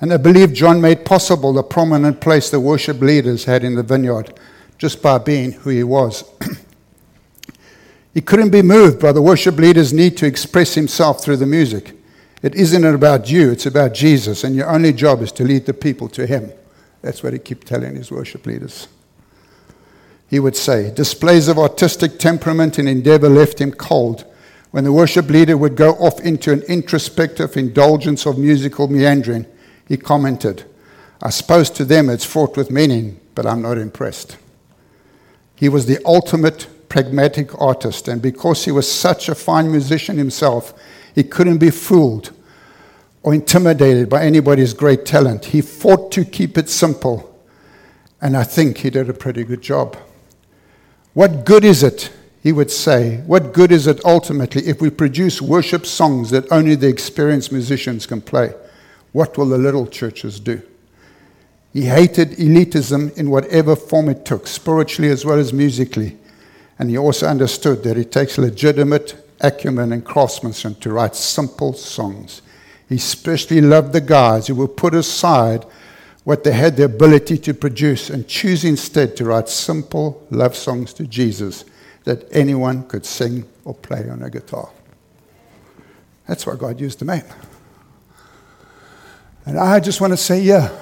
And 0.00 0.12
I 0.12 0.16
believe 0.16 0.52
John 0.52 0.80
made 0.80 1.04
possible 1.04 1.52
the 1.52 1.62
prominent 1.62 2.20
place 2.20 2.50
the 2.50 2.60
worship 2.60 3.00
leaders 3.00 3.44
had 3.44 3.64
in 3.64 3.74
the 3.74 3.82
vineyard 3.82 4.38
just 4.78 5.02
by 5.02 5.18
being 5.18 5.52
who 5.52 5.70
he 5.70 5.82
was. 5.82 6.24
he 8.14 8.20
couldn't 8.20 8.50
be 8.50 8.62
moved 8.62 9.00
by 9.00 9.12
the 9.12 9.22
worship 9.22 9.56
leader's 9.56 9.92
need 9.92 10.16
to 10.18 10.26
express 10.26 10.74
himself 10.74 11.22
through 11.22 11.36
the 11.36 11.46
music. 11.46 11.96
It 12.42 12.54
isn't 12.54 12.84
about 12.84 13.30
you, 13.30 13.50
it's 13.50 13.66
about 13.66 13.94
Jesus, 13.94 14.44
and 14.44 14.54
your 14.54 14.68
only 14.68 14.92
job 14.92 15.22
is 15.22 15.32
to 15.32 15.44
lead 15.44 15.66
the 15.66 15.74
people 15.74 16.08
to 16.10 16.26
him. 16.26 16.52
That's 17.02 17.22
what 17.22 17.32
he 17.32 17.38
kept 17.38 17.66
telling 17.66 17.96
his 17.96 18.10
worship 18.10 18.46
leaders. 18.46 18.88
He 20.28 20.40
would 20.40 20.56
say, 20.56 20.92
displays 20.92 21.48
of 21.48 21.58
artistic 21.58 22.18
temperament 22.18 22.78
and 22.78 22.88
endeavor 22.88 23.28
left 23.28 23.60
him 23.60 23.72
cold. 23.72 24.24
When 24.70 24.84
the 24.84 24.92
worship 24.92 25.30
leader 25.30 25.56
would 25.56 25.76
go 25.76 25.92
off 25.92 26.20
into 26.20 26.52
an 26.52 26.62
introspective 26.62 27.56
indulgence 27.56 28.26
of 28.26 28.38
musical 28.38 28.88
meandering, 28.88 29.46
he 29.86 29.96
commented, 29.96 30.64
I 31.22 31.30
suppose 31.30 31.70
to 31.70 31.84
them 31.84 32.10
it's 32.10 32.24
fraught 32.24 32.56
with 32.56 32.70
meaning, 32.70 33.20
but 33.34 33.46
I'm 33.46 33.62
not 33.62 33.78
impressed. 33.78 34.36
He 35.56 35.68
was 35.68 35.86
the 35.86 35.98
ultimate 36.04 36.68
pragmatic 36.88 37.60
artist, 37.60 38.08
and 38.08 38.22
because 38.22 38.64
he 38.64 38.70
was 38.70 38.90
such 38.90 39.28
a 39.28 39.34
fine 39.34 39.70
musician 39.70 40.18
himself, 40.18 40.72
he 41.14 41.24
couldn't 41.24 41.58
be 41.58 41.70
fooled 41.70 42.32
or 43.22 43.34
intimidated 43.34 44.08
by 44.08 44.24
anybody's 44.24 44.72
great 44.72 45.04
talent. 45.04 45.46
He 45.46 45.60
fought 45.60 46.12
to 46.12 46.24
keep 46.24 46.56
it 46.56 46.68
simple, 46.68 47.36
and 48.20 48.36
I 48.36 48.44
think 48.44 48.78
he 48.78 48.90
did 48.90 49.08
a 49.08 49.14
pretty 49.14 49.42
good 49.42 49.62
job. 49.62 49.96
What 51.14 51.44
good 51.44 51.64
is 51.64 51.82
it, 51.82 52.12
he 52.42 52.52
would 52.52 52.70
say, 52.70 53.22
what 53.26 53.52
good 53.52 53.72
is 53.72 53.86
it 53.86 54.04
ultimately 54.04 54.66
if 54.68 54.80
we 54.80 54.90
produce 54.90 55.42
worship 55.42 55.86
songs 55.86 56.30
that 56.30 56.52
only 56.52 56.76
the 56.76 56.88
experienced 56.88 57.50
musicians 57.50 58.06
can 58.06 58.20
play? 58.20 58.52
What 59.12 59.36
will 59.36 59.46
the 59.46 59.58
little 59.58 59.86
churches 59.86 60.38
do? 60.38 60.62
He 61.76 61.82
hated 61.82 62.30
elitism 62.38 63.14
in 63.18 63.28
whatever 63.28 63.76
form 63.76 64.08
it 64.08 64.24
took, 64.24 64.46
spiritually 64.46 65.10
as 65.10 65.26
well 65.26 65.38
as 65.38 65.52
musically. 65.52 66.16
And 66.78 66.88
he 66.88 66.96
also 66.96 67.26
understood 67.26 67.82
that 67.82 67.98
it 67.98 68.10
takes 68.10 68.38
legitimate 68.38 69.14
acumen 69.42 69.92
and 69.92 70.02
craftsmanship 70.02 70.80
to 70.80 70.90
write 70.90 71.14
simple 71.14 71.74
songs. 71.74 72.40
He 72.88 72.94
especially 72.94 73.60
loved 73.60 73.92
the 73.92 74.00
guys 74.00 74.46
who 74.46 74.54
would 74.54 74.78
put 74.78 74.94
aside 74.94 75.66
what 76.24 76.44
they 76.44 76.52
had 76.52 76.78
the 76.78 76.84
ability 76.86 77.36
to 77.36 77.52
produce 77.52 78.08
and 78.08 78.26
choose 78.26 78.64
instead 78.64 79.14
to 79.18 79.26
write 79.26 79.50
simple 79.50 80.26
love 80.30 80.56
songs 80.56 80.94
to 80.94 81.06
Jesus 81.06 81.66
that 82.04 82.26
anyone 82.32 82.84
could 82.84 83.04
sing 83.04 83.44
or 83.66 83.74
play 83.74 84.08
on 84.08 84.22
a 84.22 84.30
guitar. 84.30 84.70
That's 86.26 86.46
why 86.46 86.56
God 86.56 86.80
used 86.80 87.00
the 87.00 87.04
man. 87.04 87.26
And 89.44 89.58
I 89.58 89.78
just 89.78 90.00
want 90.00 90.14
to 90.14 90.16
say, 90.16 90.40
yeah, 90.40 90.74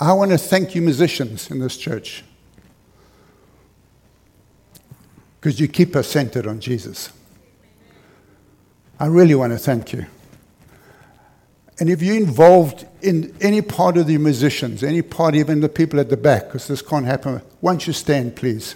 I 0.00 0.12
want 0.12 0.30
to 0.30 0.38
thank 0.38 0.74
you, 0.74 0.82
musicians 0.82 1.50
in 1.50 1.58
this 1.58 1.76
church, 1.76 2.22
because 5.40 5.58
you 5.58 5.66
keep 5.66 5.96
us 5.96 6.06
centered 6.06 6.46
on 6.46 6.60
Jesus. 6.60 7.10
I 9.00 9.06
really 9.06 9.34
want 9.34 9.52
to 9.52 9.58
thank 9.58 9.92
you. 9.92 10.06
And 11.80 11.88
if 11.88 12.02
you're 12.02 12.16
involved 12.16 12.86
in 13.02 13.36
any 13.40 13.62
part 13.62 13.96
of 13.96 14.06
the 14.06 14.18
musicians, 14.18 14.82
any 14.82 15.02
part, 15.02 15.34
even 15.34 15.60
the 15.60 15.68
people 15.68 16.00
at 16.00 16.10
the 16.10 16.16
back, 16.16 16.46
because 16.46 16.66
this 16.66 16.82
can't 16.82 17.06
happen, 17.06 17.40
won't 17.60 17.86
you 17.86 17.92
stand, 17.92 18.34
please? 18.36 18.74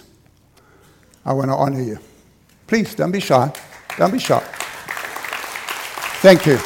I 1.25 1.33
want 1.33 1.49
to 1.49 1.55
honor 1.55 1.81
you. 1.81 1.99
Please, 2.67 2.95
don't 2.95 3.11
be 3.11 3.19
shy. 3.19 3.51
Don't 3.97 4.11
be 4.11 4.19
shy. 4.19 4.39
Thank 6.21 6.45
you. 6.45 6.57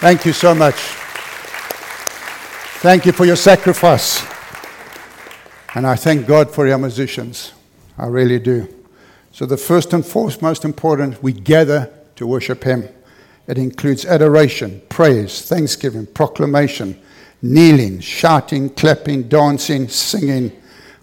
Thank 0.00 0.24
you 0.24 0.32
so 0.32 0.54
much. 0.54 0.97
Thank 2.80 3.06
you 3.06 3.10
for 3.12 3.24
your 3.24 3.34
sacrifice. 3.34 4.24
And 5.74 5.84
I 5.84 5.96
thank 5.96 6.28
God 6.28 6.48
for 6.48 6.64
your 6.64 6.78
musicians. 6.78 7.52
I 7.98 8.06
really 8.06 8.38
do. 8.38 8.72
So, 9.32 9.46
the 9.46 9.56
first 9.56 9.92
and 9.92 10.06
foremost, 10.06 10.42
most 10.42 10.64
important, 10.64 11.20
we 11.20 11.32
gather 11.32 11.92
to 12.14 12.24
worship 12.24 12.62
Him. 12.62 12.88
It 13.48 13.58
includes 13.58 14.04
adoration, 14.04 14.80
praise, 14.90 15.42
thanksgiving, 15.42 16.06
proclamation, 16.06 16.96
kneeling, 17.42 17.98
shouting, 17.98 18.70
clapping, 18.70 19.24
dancing, 19.24 19.88
singing. 19.88 20.52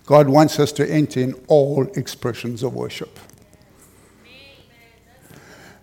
God 0.05 0.29
wants 0.29 0.61
us 0.61 0.71
to 0.71 0.89
enter 0.89 1.19
in 1.19 1.33
all 1.47 1.88
expressions 1.97 2.63
of 2.63 2.73
worship. 2.73 3.19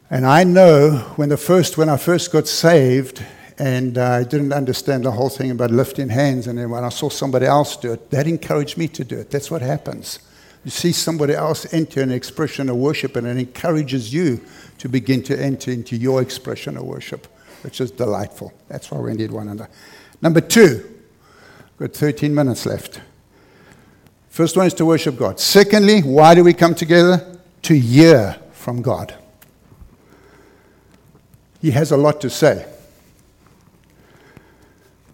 And 0.09 0.27
I 0.27 0.45
know 0.45 1.13
when 1.17 1.29
the 1.29 1.37
first 1.37 1.77
when 1.77 1.91
I 1.91 1.99
first 1.99 2.33
got 2.33 2.49
saved, 2.49 3.23
and 3.59 3.99
uh, 3.99 4.11
I 4.13 4.25
didn't 4.25 4.53
understand 4.53 5.05
the 5.05 5.11
whole 5.11 5.29
thing 5.29 5.51
about 5.51 5.71
lifting 5.71 6.09
hands. 6.09 6.47
And 6.47 6.59
then 6.59 6.71
when 6.71 6.85
I 6.85 6.89
saw 6.89 7.09
somebody 7.09 7.47
else 7.47 7.77
do 7.77 7.93
it, 7.93 8.11
that 8.11 8.27
encouraged 8.27 8.79
me 8.79 8.89
to 8.89 9.05
do 9.05 9.19
it. 9.19 9.31
That's 9.31 9.51
what 9.51 9.63
happens. 9.63 10.19
You 10.65 10.71
see 10.71 10.93
somebody 10.93 11.35
else 11.35 11.73
enter 11.73 12.03
an 12.03 12.13
expression 12.13 12.69
of 12.69 12.77
worship, 12.77 13.17
and 13.17 13.27
it 13.27 13.37
encourages 13.37 14.13
you 14.15 14.41
to 14.79 14.89
begin 14.89 15.23
to 15.25 15.39
enter 15.39 15.71
into 15.71 15.97
your 15.97 16.23
expression 16.23 16.77
of 16.77 16.85
worship, 16.85 17.27
which 17.63 17.81
is 17.81 17.91
delightful. 17.91 18.53
That's 18.69 18.91
why 18.91 18.99
we 18.99 19.13
need 19.15 19.33
one 19.33 19.49
another. 19.49 19.71
Number 20.21 20.41
two, 20.41 20.89
got 21.79 21.93
13 21.93 22.33
minutes 22.33 22.65
left. 22.65 23.01
First 24.29 24.57
one 24.57 24.67
is 24.67 24.75
to 24.75 24.87
worship 24.87 25.19
God. 25.19 25.41
Secondly, 25.41 26.01
why 26.01 26.35
do 26.35 26.45
we 26.45 26.55
come 26.55 26.75
together? 26.75 27.39
To 27.63 27.79
hear 27.79 28.39
from 28.53 28.83
God. 28.83 29.15
He 31.61 31.71
has 31.73 31.93
a 31.93 31.97
lot 31.97 32.21
to 32.23 32.31
say. 32.31 32.67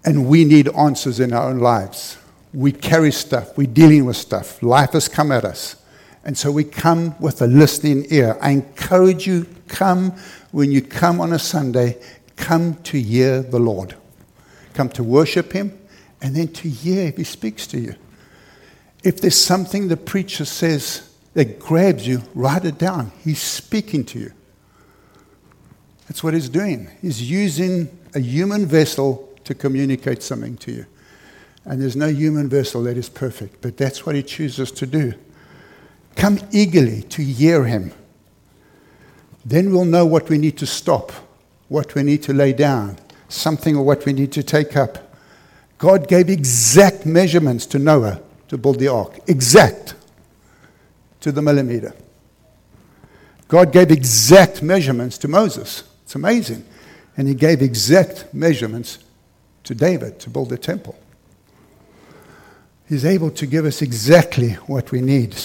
And 0.08 0.26
we 0.26 0.46
need 0.46 0.74
answers 0.74 1.20
in 1.20 1.34
our 1.34 1.50
own 1.50 1.58
lives. 1.58 2.16
We 2.54 2.72
carry 2.72 3.12
stuff, 3.12 3.58
we're 3.58 3.66
dealing 3.66 4.06
with 4.06 4.16
stuff. 4.16 4.62
Life 4.62 4.92
has 4.92 5.06
come 5.06 5.30
at 5.30 5.44
us. 5.44 5.76
And 6.24 6.36
so 6.38 6.50
we 6.50 6.64
come 6.64 7.14
with 7.20 7.42
a 7.42 7.46
listening 7.46 8.06
ear. 8.08 8.38
I 8.40 8.52
encourage 8.52 9.26
you, 9.26 9.46
come 9.68 10.12
when 10.50 10.72
you 10.72 10.80
come 10.80 11.20
on 11.20 11.34
a 11.34 11.38
Sunday, 11.38 12.00
come 12.36 12.76
to 12.84 12.98
hear 12.98 13.42
the 13.42 13.58
Lord. 13.58 13.96
Come 14.72 14.88
to 14.88 15.04
worship 15.04 15.52
Him 15.52 15.78
and 16.22 16.34
then 16.34 16.48
to 16.54 16.70
hear 16.70 17.08
if 17.08 17.18
He 17.18 17.24
speaks 17.24 17.66
to 17.66 17.78
you. 17.78 17.94
If 19.04 19.20
there's 19.20 19.36
something 19.36 19.88
the 19.88 19.98
preacher 19.98 20.46
says 20.46 21.06
that 21.34 21.58
grabs 21.58 22.08
you, 22.08 22.22
write 22.34 22.64
it 22.64 22.78
down. 22.78 23.12
He's 23.22 23.42
speaking 23.42 24.06
to 24.06 24.18
you. 24.18 24.32
That's 26.08 26.24
what 26.24 26.32
He's 26.32 26.48
doing. 26.48 26.88
He's 27.02 27.30
using 27.30 27.90
a 28.14 28.20
human 28.20 28.64
vessel 28.64 29.27
to 29.48 29.54
communicate 29.54 30.22
something 30.22 30.58
to 30.58 30.70
you. 30.70 30.86
And 31.64 31.80
there's 31.80 31.96
no 31.96 32.08
human 32.08 32.50
vessel 32.50 32.82
that 32.82 32.98
is 32.98 33.08
perfect, 33.08 33.62
but 33.62 33.78
that's 33.78 34.04
what 34.04 34.14
He 34.14 34.22
chooses 34.22 34.70
to 34.72 34.86
do. 34.86 35.14
Come 36.16 36.38
eagerly 36.52 37.02
to 37.04 37.22
hear 37.22 37.64
Him. 37.64 37.92
Then 39.46 39.72
we'll 39.72 39.86
know 39.86 40.04
what 40.04 40.28
we 40.28 40.36
need 40.36 40.58
to 40.58 40.66
stop, 40.66 41.12
what 41.68 41.94
we 41.94 42.02
need 42.02 42.22
to 42.24 42.34
lay 42.34 42.52
down, 42.52 42.98
something 43.30 43.74
or 43.74 43.82
what 43.82 44.04
we 44.04 44.12
need 44.12 44.32
to 44.32 44.42
take 44.42 44.76
up. 44.76 45.14
God 45.78 46.08
gave 46.08 46.28
exact 46.28 47.06
measurements 47.06 47.64
to 47.66 47.78
Noah 47.78 48.20
to 48.48 48.58
build 48.58 48.78
the 48.78 48.88
ark, 48.88 49.18
exact 49.26 49.94
to 51.20 51.32
the 51.32 51.40
millimeter. 51.40 51.94
God 53.46 53.72
gave 53.72 53.90
exact 53.90 54.62
measurements 54.62 55.16
to 55.18 55.28
Moses. 55.28 55.84
It's 56.02 56.14
amazing. 56.14 56.66
And 57.16 57.26
he 57.26 57.34
gave 57.34 57.62
exact 57.62 58.32
measurements 58.34 58.98
to 59.68 59.74
David 59.74 60.18
to 60.20 60.30
build 60.30 60.48
the 60.48 60.56
temple. 60.56 60.98
He's 62.88 63.04
able 63.04 63.30
to 63.32 63.46
give 63.46 63.66
us 63.66 63.82
exactly 63.82 64.52
what 64.66 64.92
we 64.92 65.02
need. 65.02 65.36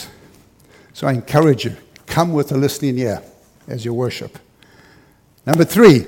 So 0.93 1.07
I 1.07 1.12
encourage 1.12 1.65
you, 1.65 1.75
come 2.05 2.31
with 2.31 2.49
a 2.53 2.57
listening 2.57 2.97
ear 2.99 3.21
as 3.67 3.83
you 3.83 3.93
worship. 3.93 4.39
Number 5.45 5.65
three, 5.65 6.07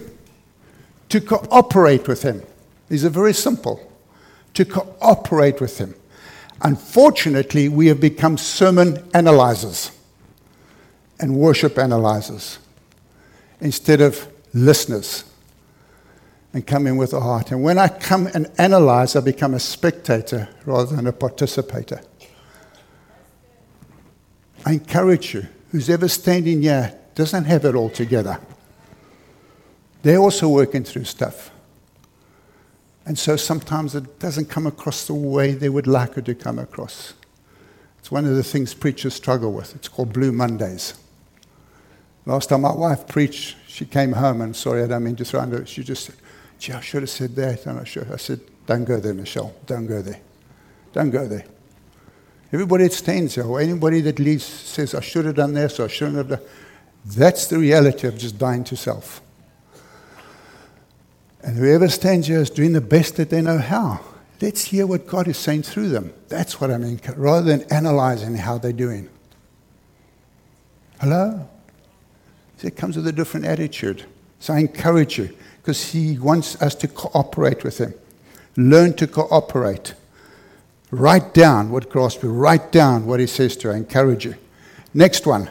to 1.09 1.19
cooperate 1.19 2.07
with 2.07 2.23
Him. 2.23 2.41
These 2.87 3.03
are 3.03 3.09
very 3.09 3.33
simple. 3.33 3.91
To 4.53 4.63
cooperate 4.63 5.59
with 5.59 5.77
Him. 5.77 5.93
Unfortunately, 6.61 7.67
we 7.67 7.87
have 7.87 7.99
become 7.99 8.37
sermon 8.37 9.05
analyzers 9.13 9.91
and 11.19 11.35
worship 11.35 11.77
analyzers 11.77 12.59
instead 13.59 13.99
of 13.99 14.25
listeners 14.53 15.25
and 16.55 16.65
come 16.65 16.87
in 16.87 16.95
with 16.95 17.11
a 17.11 17.19
heart. 17.19 17.51
And 17.51 17.61
when 17.61 17.77
I 17.77 17.89
come 17.89 18.27
and 18.27 18.49
analyze, 18.57 19.17
I 19.17 19.19
become 19.19 19.53
a 19.53 19.59
spectator 19.59 20.47
rather 20.65 20.95
than 20.95 21.05
a 21.05 21.11
participator. 21.11 21.99
I 24.65 24.71
encourage 24.71 25.33
you, 25.33 25.47
who's 25.71 25.89
ever 25.89 26.07
standing 26.07 26.61
here 26.61 26.97
doesn't 27.13 27.43
have 27.43 27.65
it 27.65 27.75
all 27.75 27.89
together. 27.89 28.39
They're 30.01 30.17
also 30.17 30.47
working 30.47 30.85
through 30.85 31.03
stuff. 31.03 31.51
And 33.05 33.19
so 33.19 33.35
sometimes 33.35 33.93
it 33.93 34.17
doesn't 34.19 34.45
come 34.45 34.65
across 34.65 35.07
the 35.07 35.13
way 35.13 35.51
they 35.51 35.67
would 35.67 35.87
like 35.87 36.17
it 36.17 36.23
to 36.23 36.35
come 36.35 36.57
across. 36.57 37.15
It's 37.99 38.11
one 38.11 38.23
of 38.23 38.33
the 38.33 38.43
things 38.43 38.73
preachers 38.73 39.13
struggle 39.13 39.51
with. 39.51 39.75
It's 39.75 39.89
called 39.89 40.13
Blue 40.13 40.31
Mondays. 40.31 40.93
Last 42.25 42.47
time 42.47 42.61
my 42.61 42.73
wife 42.73 43.09
preached, 43.09 43.57
she 43.67 43.83
came 43.83 44.13
home 44.13 44.39
and 44.39 44.55
sorry, 44.55 44.83
I 44.83 44.87
don't 44.87 45.03
mean 45.03 45.17
to 45.17 45.25
throw 45.25 45.41
under. 45.41 45.65
She 45.65 45.83
just 45.83 46.05
said, 46.05 46.15
Gee, 46.59 46.73
I 46.73 46.81
should 46.81 47.03
have 47.03 47.09
said 47.09 47.35
that. 47.35 47.65
And 47.65 47.79
I, 47.79 47.83
should. 47.83 48.11
I 48.11 48.17
said, 48.17 48.39
Don't 48.65 48.85
go 48.85 48.99
there, 48.99 49.13
Michelle. 49.13 49.53
Don't 49.65 49.87
go 49.87 50.01
there. 50.01 50.19
Don't 50.93 51.09
go 51.09 51.27
there. 51.27 51.45
Everybody 52.53 52.85
that 52.85 52.93
stands 52.93 53.35
there, 53.35 53.45
or 53.45 53.59
anybody 53.59 54.01
that 54.01 54.19
leaves 54.19 54.45
says, 54.45 54.95
I 54.95 55.01
should 55.01 55.25
have 55.25 55.35
done 55.35 55.53
this, 55.53 55.79
or 55.79 55.85
I 55.85 55.87
shouldn't 55.87 56.17
have 56.17 56.29
done 56.29 56.41
That's 57.05 57.47
the 57.47 57.57
reality 57.57 58.07
of 58.07 58.17
just 58.17 58.37
dying 58.37 58.63
to 58.65 58.77
self. 58.77 59.21
And 61.43 61.57
whoever 61.57 61.89
stands 61.89 62.27
here 62.27 62.39
is 62.39 62.49
doing 62.49 62.73
the 62.73 62.81
best 62.81 63.17
that 63.17 63.29
they 63.29 63.41
know 63.41 63.57
how. 63.57 63.99
Let's 64.41 64.65
hear 64.65 64.87
what 64.87 65.05
God 65.05 65.27
is 65.27 65.37
saying 65.37 65.63
through 65.63 65.89
them. 65.89 66.13
That's 66.27 66.59
what 66.59 66.71
I 66.71 66.77
mean, 66.77 66.99
rather 67.15 67.45
than 67.45 67.71
analyzing 67.71 68.35
how 68.35 68.57
they're 68.57 68.73
doing. 68.73 69.09
Hello? 70.99 71.47
See, 72.57 72.67
it 72.67 72.75
comes 72.75 72.95
with 72.95 73.07
a 73.07 73.11
different 73.11 73.45
attitude. 73.45 74.05
So 74.39 74.53
I 74.53 74.59
encourage 74.59 75.17
you 75.17 75.35
because 75.65 75.93
He 75.93 76.19
wants 76.19 76.61
us 76.61 76.75
to 76.75 76.87
cooperate 76.87 77.63
with 77.63 77.79
Him. 77.79 77.95
Learn 78.55 78.93
to 78.97 79.07
cooperate. 79.07 79.95
Write 80.91 81.33
down 81.33 81.71
what 81.71 81.89
Grasby, 81.89 82.29
write 82.31 82.71
down 82.71 83.07
what 83.07 83.19
He 83.19 83.25
says 83.25 83.57
to 83.57 83.69
you. 83.69 83.73
I 83.73 83.77
encourage 83.77 84.25
you. 84.25 84.35
Next 84.93 85.25
one. 85.25 85.49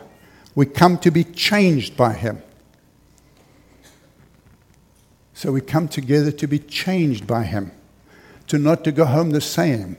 We 0.54 0.66
come 0.66 0.98
to 0.98 1.10
be 1.10 1.24
changed 1.24 1.96
by 1.96 2.12
Him. 2.12 2.40
So 5.32 5.50
we 5.50 5.60
come 5.60 5.88
together 5.88 6.30
to 6.30 6.46
be 6.46 6.60
changed 6.60 7.26
by 7.26 7.42
Him, 7.42 7.72
to 8.46 8.56
not 8.56 8.84
to 8.84 8.92
go 8.92 9.06
home 9.06 9.32
the 9.32 9.40
same. 9.40 9.96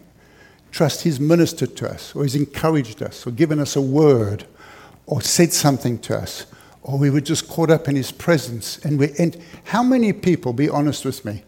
Trust 0.71 1.01
He's 1.01 1.19
ministered 1.19 1.75
to 1.75 1.89
us, 1.89 2.15
or 2.15 2.23
He's 2.23 2.35
encouraged 2.35 3.03
us, 3.03 3.27
or 3.27 3.31
given 3.31 3.59
us 3.59 3.75
a 3.75 3.81
word, 3.81 4.45
or 5.07 5.21
said 5.21 5.51
something 5.51 5.99
to 5.99 6.17
us, 6.17 6.45
or 6.85 6.99
we 6.99 7.09
were 7.09 7.19
just 7.19 7.49
caught 7.49 7.71
up 7.71 7.87
in 7.87 7.95
his 7.95 8.11
presence. 8.11 8.77
And 8.85 8.99
we 8.99 9.11
and 9.17 9.35
how 9.65 9.81
many 9.81 10.13
people, 10.13 10.53
be 10.53 10.69
honest 10.69 11.03
with 11.03 11.25
me, 11.25 11.43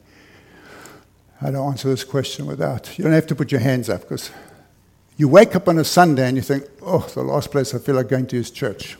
I 1.39 1.51
don't 1.51 1.69
answer 1.69 1.87
this 1.89 2.03
question 2.03 2.47
without. 2.47 2.97
You 2.97 3.03
don't 3.03 3.13
have 3.13 3.27
to 3.27 3.35
put 3.35 3.51
your 3.51 3.61
hands 3.61 3.87
up 3.87 4.01
because 4.01 4.31
you 5.15 5.27
wake 5.27 5.55
up 5.55 5.67
on 5.67 5.77
a 5.77 5.83
Sunday 5.83 6.27
and 6.27 6.35
you 6.35 6.41
think, 6.41 6.63
oh, 6.81 7.07
the 7.13 7.21
last 7.21 7.51
place 7.51 7.75
I 7.75 7.77
feel 7.77 7.93
like 7.93 8.09
going 8.09 8.25
to 8.27 8.37
is 8.37 8.49
church. 8.49 8.97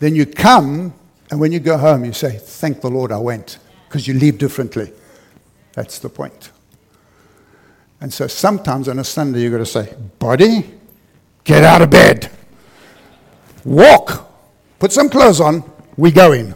Then 0.00 0.16
you 0.16 0.26
come, 0.26 0.92
and 1.30 1.38
when 1.38 1.52
you 1.52 1.60
go 1.60 1.78
home, 1.78 2.04
you 2.04 2.12
say, 2.12 2.36
thank 2.36 2.80
the 2.80 2.90
Lord 2.90 3.12
I 3.12 3.18
went, 3.18 3.58
because 3.88 4.08
you 4.08 4.14
leave 4.14 4.38
differently. 4.38 4.92
That's 5.72 6.00
the 6.00 6.08
point. 6.08 6.50
And 8.00 8.12
so 8.12 8.26
sometimes 8.26 8.88
on 8.88 8.98
a 8.98 9.04
Sunday, 9.04 9.42
you've 9.42 9.52
got 9.52 9.58
to 9.58 9.66
say, 9.66 9.94
body, 10.18 10.68
get 11.44 11.62
out 11.62 11.82
of 11.82 11.90
bed, 11.90 12.30
walk, 13.64 14.27
Put 14.78 14.92
some 14.92 15.08
clothes 15.08 15.40
on, 15.40 15.64
we 15.96 16.12
going. 16.12 16.54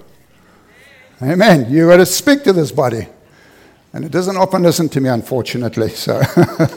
Amen. 1.20 1.70
You 1.70 1.88
got 1.88 1.96
to 1.96 2.06
speak 2.06 2.44
to 2.44 2.52
this 2.52 2.70
body. 2.70 3.06
And 3.92 4.04
it 4.04 4.10
doesn't 4.10 4.36
often 4.36 4.62
listen 4.62 4.88
to 4.90 5.00
me, 5.00 5.08
unfortunately. 5.08 5.90
So, 5.90 6.22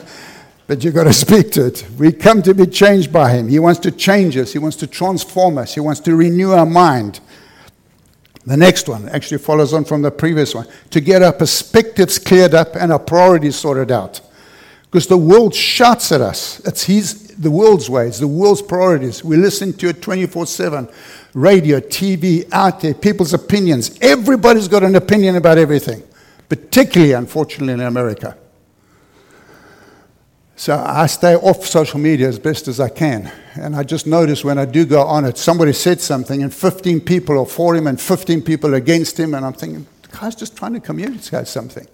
but 0.66 0.84
you've 0.84 0.94
got 0.94 1.04
to 1.04 1.12
speak 1.12 1.52
to 1.52 1.66
it. 1.66 1.86
We 1.98 2.12
come 2.12 2.42
to 2.42 2.54
be 2.54 2.66
changed 2.66 3.12
by 3.12 3.30
Him. 3.30 3.48
He 3.48 3.58
wants 3.58 3.80
to 3.80 3.90
change 3.90 4.36
us. 4.36 4.52
He 4.52 4.58
wants 4.58 4.76
to 4.78 4.86
transform 4.86 5.58
us. 5.58 5.74
He 5.74 5.80
wants 5.80 6.00
to 6.00 6.14
renew 6.14 6.52
our 6.52 6.66
mind. 6.66 7.20
The 8.44 8.56
next 8.56 8.88
one 8.88 9.08
actually 9.08 9.38
follows 9.38 9.72
on 9.72 9.84
from 9.84 10.02
the 10.02 10.10
previous 10.10 10.54
one 10.54 10.68
to 10.90 11.00
get 11.00 11.22
our 11.22 11.32
perspectives 11.32 12.18
cleared 12.18 12.54
up 12.54 12.76
and 12.76 12.92
our 12.92 12.98
priorities 12.98 13.56
sorted 13.56 13.90
out. 13.90 14.20
Because 14.82 15.08
the 15.08 15.16
world 15.16 15.52
shouts 15.54 16.12
at 16.12 16.20
us. 16.20 16.60
It's 16.64 16.84
his, 16.84 17.34
the 17.36 17.50
world's 17.50 17.90
ways, 17.90 18.20
the 18.20 18.28
world's 18.28 18.62
priorities. 18.62 19.24
We 19.24 19.36
listen 19.36 19.72
to 19.74 19.88
it 19.88 20.00
24 20.00 20.46
7 20.46 20.88
radio, 21.36 21.80
TV, 21.80 22.48
out 22.50 22.80
there, 22.80 22.94
people's 22.94 23.34
opinions. 23.34 23.96
Everybody's 24.00 24.68
got 24.68 24.82
an 24.82 24.96
opinion 24.96 25.36
about 25.36 25.58
everything, 25.58 26.02
particularly, 26.48 27.12
unfortunately, 27.12 27.74
in 27.74 27.80
America. 27.80 28.36
So 30.56 30.74
I 30.74 31.06
stay 31.06 31.34
off 31.34 31.66
social 31.66 32.00
media 32.00 32.26
as 32.26 32.38
best 32.38 32.68
as 32.68 32.80
I 32.80 32.88
can. 32.88 33.30
And 33.54 33.76
I 33.76 33.82
just 33.82 34.06
notice 34.06 34.42
when 34.42 34.56
I 34.56 34.64
do 34.64 34.86
go 34.86 35.02
on 35.02 35.26
it, 35.26 35.36
somebody 35.36 35.74
said 35.74 36.00
something, 36.00 36.42
and 36.42 36.52
15 36.52 37.02
people 37.02 37.38
are 37.38 37.44
for 37.44 37.76
him 37.76 37.86
and 37.86 38.00
15 38.00 38.40
people 38.40 38.72
against 38.72 39.20
him. 39.20 39.34
And 39.34 39.44
I'm 39.44 39.52
thinking, 39.52 39.86
the 40.02 40.16
guy's 40.16 40.34
just 40.34 40.56
trying 40.56 40.72
to 40.72 40.80
communicate 40.80 41.48
something. 41.48 41.86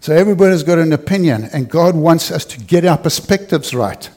So 0.00 0.12
everybody's 0.12 0.64
got 0.64 0.78
an 0.78 0.92
opinion, 0.92 1.44
and 1.52 1.70
God 1.70 1.94
wants 1.94 2.32
us 2.32 2.44
to 2.46 2.60
get 2.60 2.84
our 2.84 2.98
perspectives 2.98 3.72
right. 3.72 4.10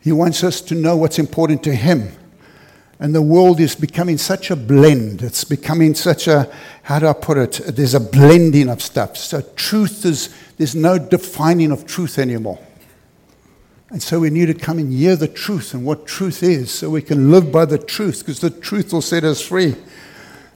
He 0.00 0.12
wants 0.12 0.44
us 0.44 0.60
to 0.60 0.74
know 0.74 0.94
what's 0.98 1.18
important 1.18 1.62
to 1.64 1.74
Him 1.74 2.12
and 3.00 3.14
the 3.14 3.22
world 3.22 3.60
is 3.60 3.76
becoming 3.76 4.18
such 4.18 4.50
a 4.50 4.56
blend. 4.56 5.22
It's 5.22 5.44
becoming 5.44 5.94
such 5.94 6.26
a, 6.26 6.52
how 6.82 6.98
do 6.98 7.06
I 7.06 7.12
put 7.12 7.38
it? 7.38 7.60
There's 7.76 7.94
a 7.94 8.00
blending 8.00 8.68
of 8.68 8.82
stuff. 8.82 9.16
So 9.16 9.40
truth 9.54 10.04
is, 10.04 10.34
there's 10.56 10.74
no 10.74 10.98
defining 10.98 11.70
of 11.70 11.86
truth 11.86 12.18
anymore. 12.18 12.58
And 13.90 14.02
so 14.02 14.20
we 14.20 14.30
need 14.30 14.46
to 14.46 14.54
come 14.54 14.78
and 14.78 14.92
hear 14.92 15.16
the 15.16 15.28
truth 15.28 15.74
and 15.74 15.84
what 15.84 16.06
truth 16.06 16.42
is 16.42 16.70
so 16.70 16.90
we 16.90 17.00
can 17.00 17.30
live 17.30 17.52
by 17.52 17.64
the 17.64 17.78
truth 17.78 18.18
because 18.18 18.40
the 18.40 18.50
truth 18.50 18.92
will 18.92 19.00
set 19.00 19.24
us 19.24 19.40
free 19.40 19.76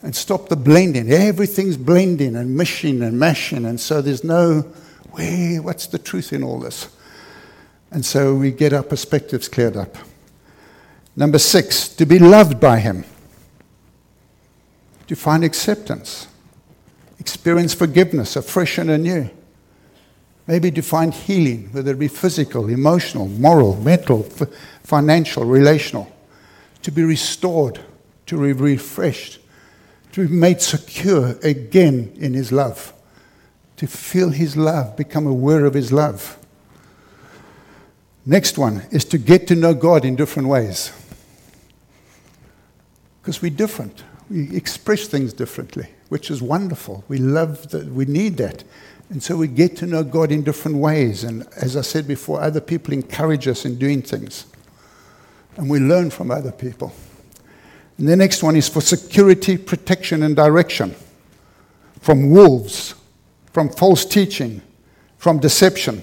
and 0.03 0.15
stop 0.15 0.49
the 0.49 0.57
blending. 0.57 1.11
Everything's 1.11 1.77
blending 1.77 2.35
and 2.35 2.57
mishing 2.57 3.03
and 3.03 3.19
mashing. 3.19 3.65
And 3.65 3.81
so 3.81 4.03
there's 4.03 4.25
no, 4.25 4.63
where, 5.13 5.63
what's 5.63 5.87
the 5.87 5.99
truth 5.99 6.33
in 6.33 6.43
all 6.43 6.59
this? 6.59 6.89
And 7.93 8.05
so 8.05 8.35
we 8.35 8.51
get 8.51 8.73
our 8.73 8.83
perspectives 8.83 9.49
cleared 9.49 9.77
up. 9.77 9.97
Number 11.15 11.39
six, 11.39 11.89
to 11.89 12.07
be 12.07 12.19
loved 12.19 12.59
by 12.59 12.79
Him, 12.79 13.05
to 15.09 15.15
find 15.15 15.45
acceptance, 15.45 16.27
experience 17.19 17.75
forgiveness 17.75 18.35
afresh 18.35 18.79
and 18.79 18.91
anew. 18.91 19.29
Maybe 20.47 20.71
to 20.73 20.83
find 20.83 21.13
healing, 21.13 21.69
whether 21.73 21.93
it 21.93 21.99
be 21.99 22.09
physical, 22.09 22.69
emotional, 22.69 23.29
moral, 23.29 23.77
mental, 23.77 24.27
f- 24.41 24.49
financial, 24.83 25.45
relational. 25.45 26.11
To 26.83 26.91
be 26.91 27.05
restored, 27.05 27.79
to 28.27 28.41
be 28.41 28.53
refreshed, 28.53 29.39
to 30.13 30.27
be 30.27 30.35
made 30.35 30.61
secure 30.61 31.37
again 31.43 32.13
in 32.17 32.35
His 32.35 32.51
love. 32.51 32.93
To 33.77 33.87
feel 33.87 34.31
His 34.31 34.57
love, 34.57 34.97
become 34.97 35.27
aware 35.27 35.65
of 35.65 35.75
His 35.75 35.93
love. 35.93 36.39
Next 38.25 38.57
one 38.59 38.83
is 38.91 39.05
to 39.07 39.19
get 39.19 39.47
to 39.49 39.55
know 39.55 39.75
God 39.75 40.05
in 40.05 40.17
different 40.17 40.49
ways 40.49 40.91
because 43.23 43.41
we're 43.41 43.51
different. 43.51 44.03
We 44.29 44.55
express 44.57 45.07
things 45.07 45.33
differently, 45.33 45.87
which 46.09 46.29
is 46.31 46.43
wonderful. 46.43 47.05
We 47.07 47.19
love 47.19 47.71
that, 47.71 47.87
we 47.87 48.05
need 48.05 48.37
that. 48.39 48.65
And 49.11 49.23
so 49.23 49.37
we 49.37 49.47
get 49.47 49.77
to 49.77 49.87
know 49.87 50.03
God 50.03 50.33
in 50.33 50.43
different 50.43 50.79
ways. 50.79 51.23
And 51.23 51.47
as 51.57 51.77
I 51.77 51.83
said 51.83 52.09
before, 52.09 52.41
other 52.41 52.61
people 52.61 52.95
encourage 52.95 53.47
us 53.47 53.65
in 53.65 53.79
doing 53.79 54.03
things. 54.03 54.47
And 55.57 55.71
we 55.71 55.79
learn 55.79 56.11
from 56.11 56.31
other 56.31 56.51
people. 56.51 56.93
And 57.99 58.09
the 58.09 58.17
next 58.17 58.43
one 58.43 58.57
is 58.57 58.69
for 58.69 58.81
security, 58.81 59.57
protection, 59.57 60.23
and 60.23 60.35
direction 60.35 60.95
from 62.01 62.31
wolves, 62.31 62.97
from 63.53 63.69
false 63.69 64.05
teaching, 64.05 64.61
from 65.19 65.39
deception. 65.39 66.03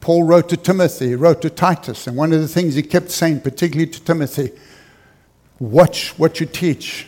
Paul 0.00 0.24
wrote 0.24 0.50
to 0.50 0.56
Timothy, 0.56 1.08
he 1.08 1.14
wrote 1.14 1.40
to 1.42 1.50
Titus, 1.50 2.06
and 2.06 2.16
one 2.16 2.32
of 2.32 2.40
the 2.40 2.48
things 2.48 2.74
he 2.74 2.82
kept 2.82 3.10
saying, 3.10 3.40
particularly 3.40 3.90
to 3.90 4.02
Timothy, 4.02 4.50
Watch 5.60 6.18
what 6.18 6.40
you 6.40 6.46
teach. 6.46 7.06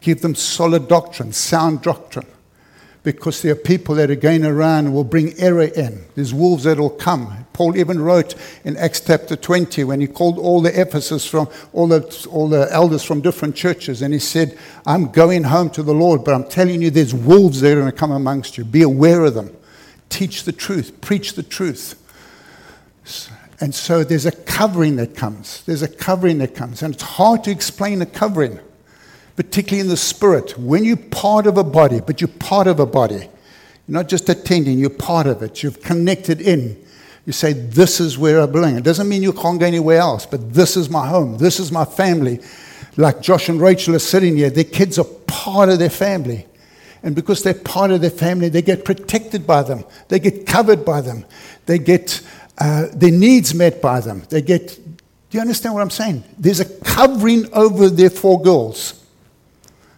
Give 0.00 0.20
them 0.20 0.34
solid 0.34 0.86
doctrine, 0.86 1.32
sound 1.32 1.82
doctrine. 1.82 2.26
Because 3.02 3.42
there 3.42 3.52
are 3.52 3.56
people 3.56 3.94
that 3.96 4.10
are 4.10 4.16
going 4.16 4.44
around 4.44 4.86
and 4.86 4.94
will 4.94 5.04
bring 5.04 5.38
error 5.38 5.64
in. 5.64 6.04
There's 6.14 6.32
wolves 6.32 6.64
that 6.64 6.78
will 6.78 6.90
come. 6.90 7.46
Paul 7.52 7.76
even 7.76 8.00
wrote 8.00 8.34
in 8.64 8.76
Acts 8.76 9.00
chapter 9.00 9.36
20 9.36 9.84
when 9.84 10.00
he 10.00 10.06
called 10.06 10.38
all 10.38 10.60
the 10.60 10.78
Ephesus 10.78 11.26
from 11.26 11.48
all 11.72 11.86
the, 11.86 12.28
all 12.30 12.48
the 12.48 12.68
elders 12.70 13.02
from 13.02 13.20
different 13.20 13.56
churches 13.56 14.02
and 14.02 14.12
he 14.12 14.20
said, 14.20 14.58
I'm 14.86 15.10
going 15.10 15.44
home 15.44 15.70
to 15.70 15.82
the 15.82 15.94
Lord, 15.94 16.24
but 16.24 16.34
I'm 16.34 16.48
telling 16.48 16.82
you 16.82 16.90
there's 16.90 17.14
wolves 17.14 17.60
that 17.60 17.72
are 17.72 17.80
going 17.80 17.90
to 17.90 17.92
come 17.92 18.10
amongst 18.10 18.56
you. 18.58 18.64
Be 18.64 18.82
aware 18.82 19.24
of 19.24 19.34
them. 19.34 19.54
Teach 20.08 20.44
the 20.44 20.52
truth. 20.52 21.00
Preach 21.00 21.34
the 21.34 21.42
truth. 21.42 22.00
And 23.60 23.74
so 23.74 24.04
there's 24.04 24.26
a 24.26 24.32
covering 24.32 24.96
that 24.96 25.16
comes. 25.16 25.62
There's 25.64 25.82
a 25.82 25.88
covering 25.88 26.38
that 26.38 26.54
comes. 26.54 26.82
And 26.82 26.94
it's 26.94 27.02
hard 27.02 27.44
to 27.44 27.50
explain 27.50 28.02
a 28.02 28.06
covering, 28.06 28.58
particularly 29.36 29.80
in 29.80 29.88
the 29.88 29.96
spirit. 29.96 30.58
When 30.58 30.84
you're 30.84 30.96
part 30.96 31.46
of 31.46 31.56
a 31.56 31.64
body, 31.64 32.00
but 32.00 32.20
you're 32.20 32.28
part 32.28 32.66
of 32.66 32.80
a 32.80 32.86
body, 32.86 33.28
you're 33.86 33.98
not 33.98 34.08
just 34.08 34.28
attending, 34.28 34.78
you're 34.78 34.90
part 34.90 35.26
of 35.26 35.42
it. 35.42 35.62
You've 35.62 35.82
connected 35.82 36.40
in. 36.40 36.82
You 37.26 37.32
say, 37.32 37.52
This 37.52 38.00
is 38.00 38.18
where 38.18 38.40
I 38.40 38.46
belong. 38.46 38.76
It 38.76 38.84
doesn't 38.84 39.08
mean 39.08 39.22
you 39.22 39.32
can't 39.32 39.60
go 39.60 39.66
anywhere 39.66 39.98
else, 39.98 40.26
but 40.26 40.52
this 40.52 40.76
is 40.76 40.90
my 40.90 41.06
home. 41.06 41.38
This 41.38 41.60
is 41.60 41.70
my 41.70 41.84
family. 41.84 42.40
Like 42.96 43.20
Josh 43.20 43.48
and 43.48 43.60
Rachel 43.60 43.94
are 43.94 44.00
sitting 44.00 44.36
here, 44.36 44.50
their 44.50 44.64
kids 44.64 44.98
are 44.98 45.06
part 45.26 45.68
of 45.68 45.78
their 45.78 45.90
family. 45.90 46.46
And 47.02 47.14
because 47.14 47.42
they're 47.42 47.52
part 47.52 47.90
of 47.90 48.00
their 48.00 48.08
family, 48.08 48.48
they 48.48 48.62
get 48.62 48.84
protected 48.84 49.46
by 49.46 49.62
them, 49.62 49.84
they 50.08 50.18
get 50.18 50.46
covered 50.46 50.84
by 50.84 51.02
them, 51.02 51.26
they 51.66 51.78
get 51.78 52.22
uh, 52.58 52.86
their 52.92 53.10
needs 53.10 53.54
met 53.54 53.82
by 53.82 54.00
them. 54.00 54.22
They 54.28 54.42
get, 54.42 54.68
do 54.68 55.38
you 55.38 55.40
understand 55.40 55.74
what 55.74 55.82
I'm 55.82 55.90
saying? 55.90 56.24
There's 56.38 56.60
a 56.60 56.64
covering 56.64 57.52
over 57.52 57.88
their 57.88 58.10
four 58.10 58.40
girls 58.40 59.04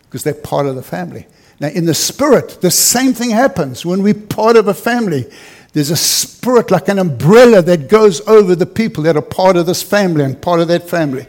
because 0.04 0.24
they're 0.24 0.34
part 0.34 0.66
of 0.66 0.76
the 0.76 0.82
family. 0.82 1.26
Now, 1.60 1.68
in 1.68 1.86
the 1.86 1.94
spirit, 1.94 2.60
the 2.60 2.70
same 2.70 3.12
thing 3.12 3.30
happens 3.30 3.84
when 3.84 4.02
we're 4.02 4.14
part 4.14 4.56
of 4.56 4.68
a 4.68 4.74
family. 4.74 5.26
There's 5.72 5.90
a 5.90 5.96
spirit 5.96 6.70
like 6.70 6.88
an 6.88 6.98
umbrella 6.98 7.62
that 7.62 7.88
goes 7.88 8.26
over 8.26 8.54
the 8.54 8.66
people 8.66 9.02
that 9.04 9.16
are 9.16 9.22
part 9.22 9.56
of 9.56 9.66
this 9.66 9.82
family 9.82 10.24
and 10.24 10.40
part 10.40 10.60
of 10.60 10.68
that 10.68 10.88
family. 10.88 11.26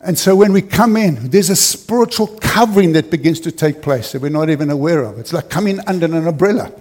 And 0.00 0.16
so 0.16 0.36
when 0.36 0.52
we 0.52 0.62
come 0.62 0.96
in, 0.96 1.30
there's 1.30 1.50
a 1.50 1.56
spiritual 1.56 2.28
covering 2.40 2.92
that 2.92 3.10
begins 3.10 3.40
to 3.40 3.52
take 3.52 3.82
place 3.82 4.12
that 4.12 4.22
we're 4.22 4.28
not 4.28 4.50
even 4.50 4.70
aware 4.70 5.02
of. 5.02 5.18
It's 5.18 5.32
like 5.32 5.50
coming 5.50 5.80
under 5.86 6.06
an 6.06 6.26
umbrella. 6.26 6.72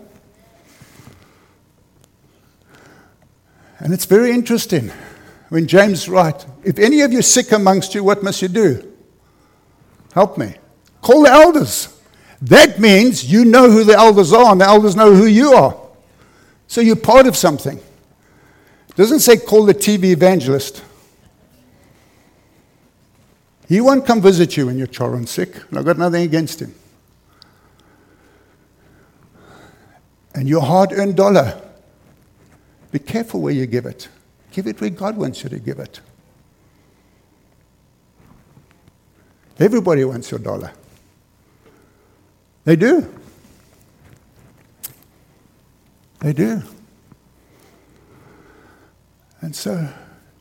And 3.80 3.94
it's 3.94 4.06
very 4.06 4.32
interesting 4.32 4.92
when 5.50 5.68
James 5.68 6.10
writes, 6.10 6.46
If 6.64 6.80
any 6.80 7.02
of 7.02 7.14
you 7.14 7.22
sick 7.22 7.52
amongst 7.52 7.94
you, 7.94 8.04
what 8.04 8.24
must 8.24 8.42
you 8.42 8.48
do? 8.48 8.94
Help 10.14 10.38
me. 10.38 10.56
Call 11.02 11.24
the 11.24 11.32
elders. 11.32 11.94
That 12.42 12.80
means 12.80 13.32
you 13.32 13.46
know 13.46 13.70
who 13.70 13.84
the 13.84 13.94
elders 13.94 14.34
are, 14.34 14.52
and 14.52 14.62
the 14.62 14.66
elders 14.66 14.96
know 14.96 15.14
who 15.14 15.26
you 15.26 15.54
are. 15.54 15.76
So 16.68 16.82
you're 16.82 16.96
part 16.96 17.28
of 17.28 17.36
something. 17.36 17.78
It 17.78 18.96
doesn't 18.96 19.20
say 19.20 19.38
call 19.38 19.66
the 19.66 19.74
TV 19.74 20.06
evangelist. 20.06 20.84
He 23.68 23.82
won't 23.82 24.06
come 24.06 24.22
visit 24.22 24.56
you 24.56 24.68
when 24.68 24.78
your 24.78 24.88
children's 24.88 25.30
sick, 25.30 25.56
and 25.70 25.78
I've 25.78 25.86
got 25.86 25.98
nothing 25.98 26.24
against 26.24 26.62
him. 26.62 26.74
And 30.34 30.48
your 30.48 30.62
hard 30.62 30.94
earned 30.94 31.16
dollar 31.16 31.62
be 32.98 33.06
careful 33.06 33.42
where 33.42 33.54
you 33.54 33.68
give 33.68 33.86
it. 33.86 34.08
Give 34.52 34.66
it 34.66 34.82
where 34.82 34.90
God 34.90 35.18
wants 35.18 35.44
you 35.44 35.50
to 35.50 35.60
give 35.60 35.78
it. 35.78 36.00
Everybody 39.60 40.04
wants 40.04 40.32
your 40.32 40.40
dollar. 40.40 40.72
They 42.64 42.76
do. 42.76 43.14
They 46.20 46.34
do. 46.34 46.64
And 49.42 49.56
so 49.56 49.90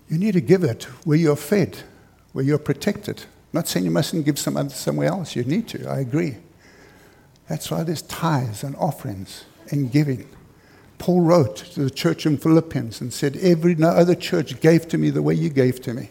you 0.08 0.18
need 0.18 0.32
to 0.32 0.40
give 0.40 0.64
it 0.64 0.84
where 1.04 1.18
you're 1.18 1.36
fed, 1.36 1.78
where 2.32 2.44
you're 2.44 2.58
protected. 2.58 3.24
Not 3.52 3.68
saying 3.68 3.84
you 3.84 3.90
mustn't 3.90 4.24
give 4.24 4.38
some 4.38 4.56
other, 4.56 4.70
somewhere 4.70 5.08
else. 5.08 5.36
You 5.36 5.44
need 5.44 5.68
to. 5.68 5.88
I 5.88 6.00
agree. 6.00 6.36
That's 7.48 7.70
why 7.70 7.82
there's 7.82 8.02
tithes 8.02 8.64
and 8.64 8.74
offerings 8.76 9.44
and 9.70 9.92
giving. 9.92 10.26
Paul 10.98 11.20
wrote 11.20 11.56
to 11.56 11.84
the 11.84 11.90
church 11.90 12.26
in 12.26 12.38
Philippians 12.38 13.00
and 13.00 13.12
said, 13.12 13.36
Every 13.36 13.74
no 13.74 13.88
other 13.88 14.14
church 14.14 14.60
gave 14.60 14.88
to 14.88 14.98
me 14.98 15.10
the 15.10 15.22
way 15.22 15.34
you 15.34 15.50
gave 15.50 15.80
to 15.82 15.94
me. 15.94 16.10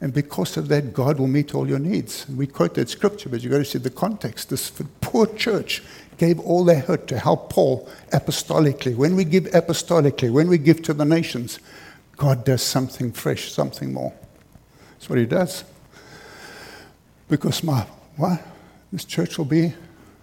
And 0.00 0.12
because 0.12 0.56
of 0.58 0.68
that, 0.68 0.92
God 0.92 1.18
will 1.18 1.26
meet 1.26 1.54
all 1.54 1.66
your 1.66 1.78
needs. 1.78 2.28
And 2.28 2.36
we 2.36 2.46
quote 2.46 2.74
that 2.74 2.90
scripture, 2.90 3.30
but 3.30 3.42
you've 3.42 3.52
got 3.52 3.58
to 3.58 3.64
see 3.64 3.78
the 3.78 3.88
context. 3.88 4.50
This 4.50 4.70
poor 5.00 5.26
church 5.26 5.82
gave 6.18 6.38
all 6.40 6.64
they 6.64 6.80
had 6.80 7.08
to 7.08 7.18
help 7.18 7.50
Paul 7.50 7.88
apostolically. 8.12 8.94
When 8.94 9.16
we 9.16 9.24
give 9.24 9.44
apostolically, 9.44 10.30
when 10.30 10.48
we 10.48 10.58
give 10.58 10.82
to 10.82 10.94
the 10.94 11.04
nations, 11.04 11.60
God 12.16 12.44
does 12.44 12.62
something 12.62 13.12
fresh, 13.12 13.50
something 13.50 13.92
more. 13.92 14.12
That's 14.92 15.08
what 15.08 15.18
He 15.18 15.26
does. 15.26 15.64
Because 17.28 17.62
my 17.62 17.86
what? 18.16 18.42
This 18.92 19.04
church 19.04 19.36
will 19.38 19.46
be 19.46 19.74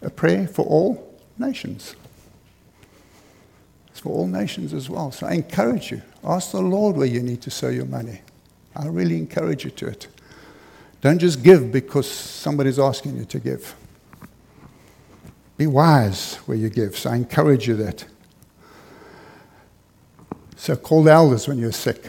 a 0.02 0.10
prayer 0.10 0.48
for 0.48 0.66
all 0.66 1.20
nations. 1.38 1.96
For 4.04 4.10
all 4.10 4.28
nations 4.28 4.74
as 4.74 4.90
well. 4.90 5.14
So 5.14 5.28
I 5.28 5.36
encourage 5.36 5.90
you. 5.90 6.02
Ask 6.26 6.52
the 6.52 6.60
Lord 6.60 6.98
where 6.98 7.08
you 7.08 7.24
need 7.24 7.42
to 7.44 7.50
sow 7.50 7.70
your 7.70 7.86
money. 7.86 8.20
I 8.76 8.88
really 8.88 9.16
encourage 9.16 9.64
you 9.64 9.72
to 9.72 9.88
it. 9.88 10.08
Don't 11.00 11.20
just 11.20 11.42
give 11.42 11.72
because 11.72 12.12
somebody's 12.12 12.80
asking 12.80 13.16
you 13.16 13.24
to 13.24 13.40
give. 13.40 13.74
Be 15.56 15.68
wise 15.68 16.36
where 16.48 16.58
you 16.58 16.70
give. 16.70 16.98
So 16.98 17.12
I 17.12 17.16
encourage 17.16 17.66
you 17.66 17.78
that. 17.78 18.04
So 20.58 20.76
call 20.76 21.04
the 21.04 21.12
elders 21.12 21.48
when 21.48 21.58
you're 21.58 21.72
sick. 21.72 22.04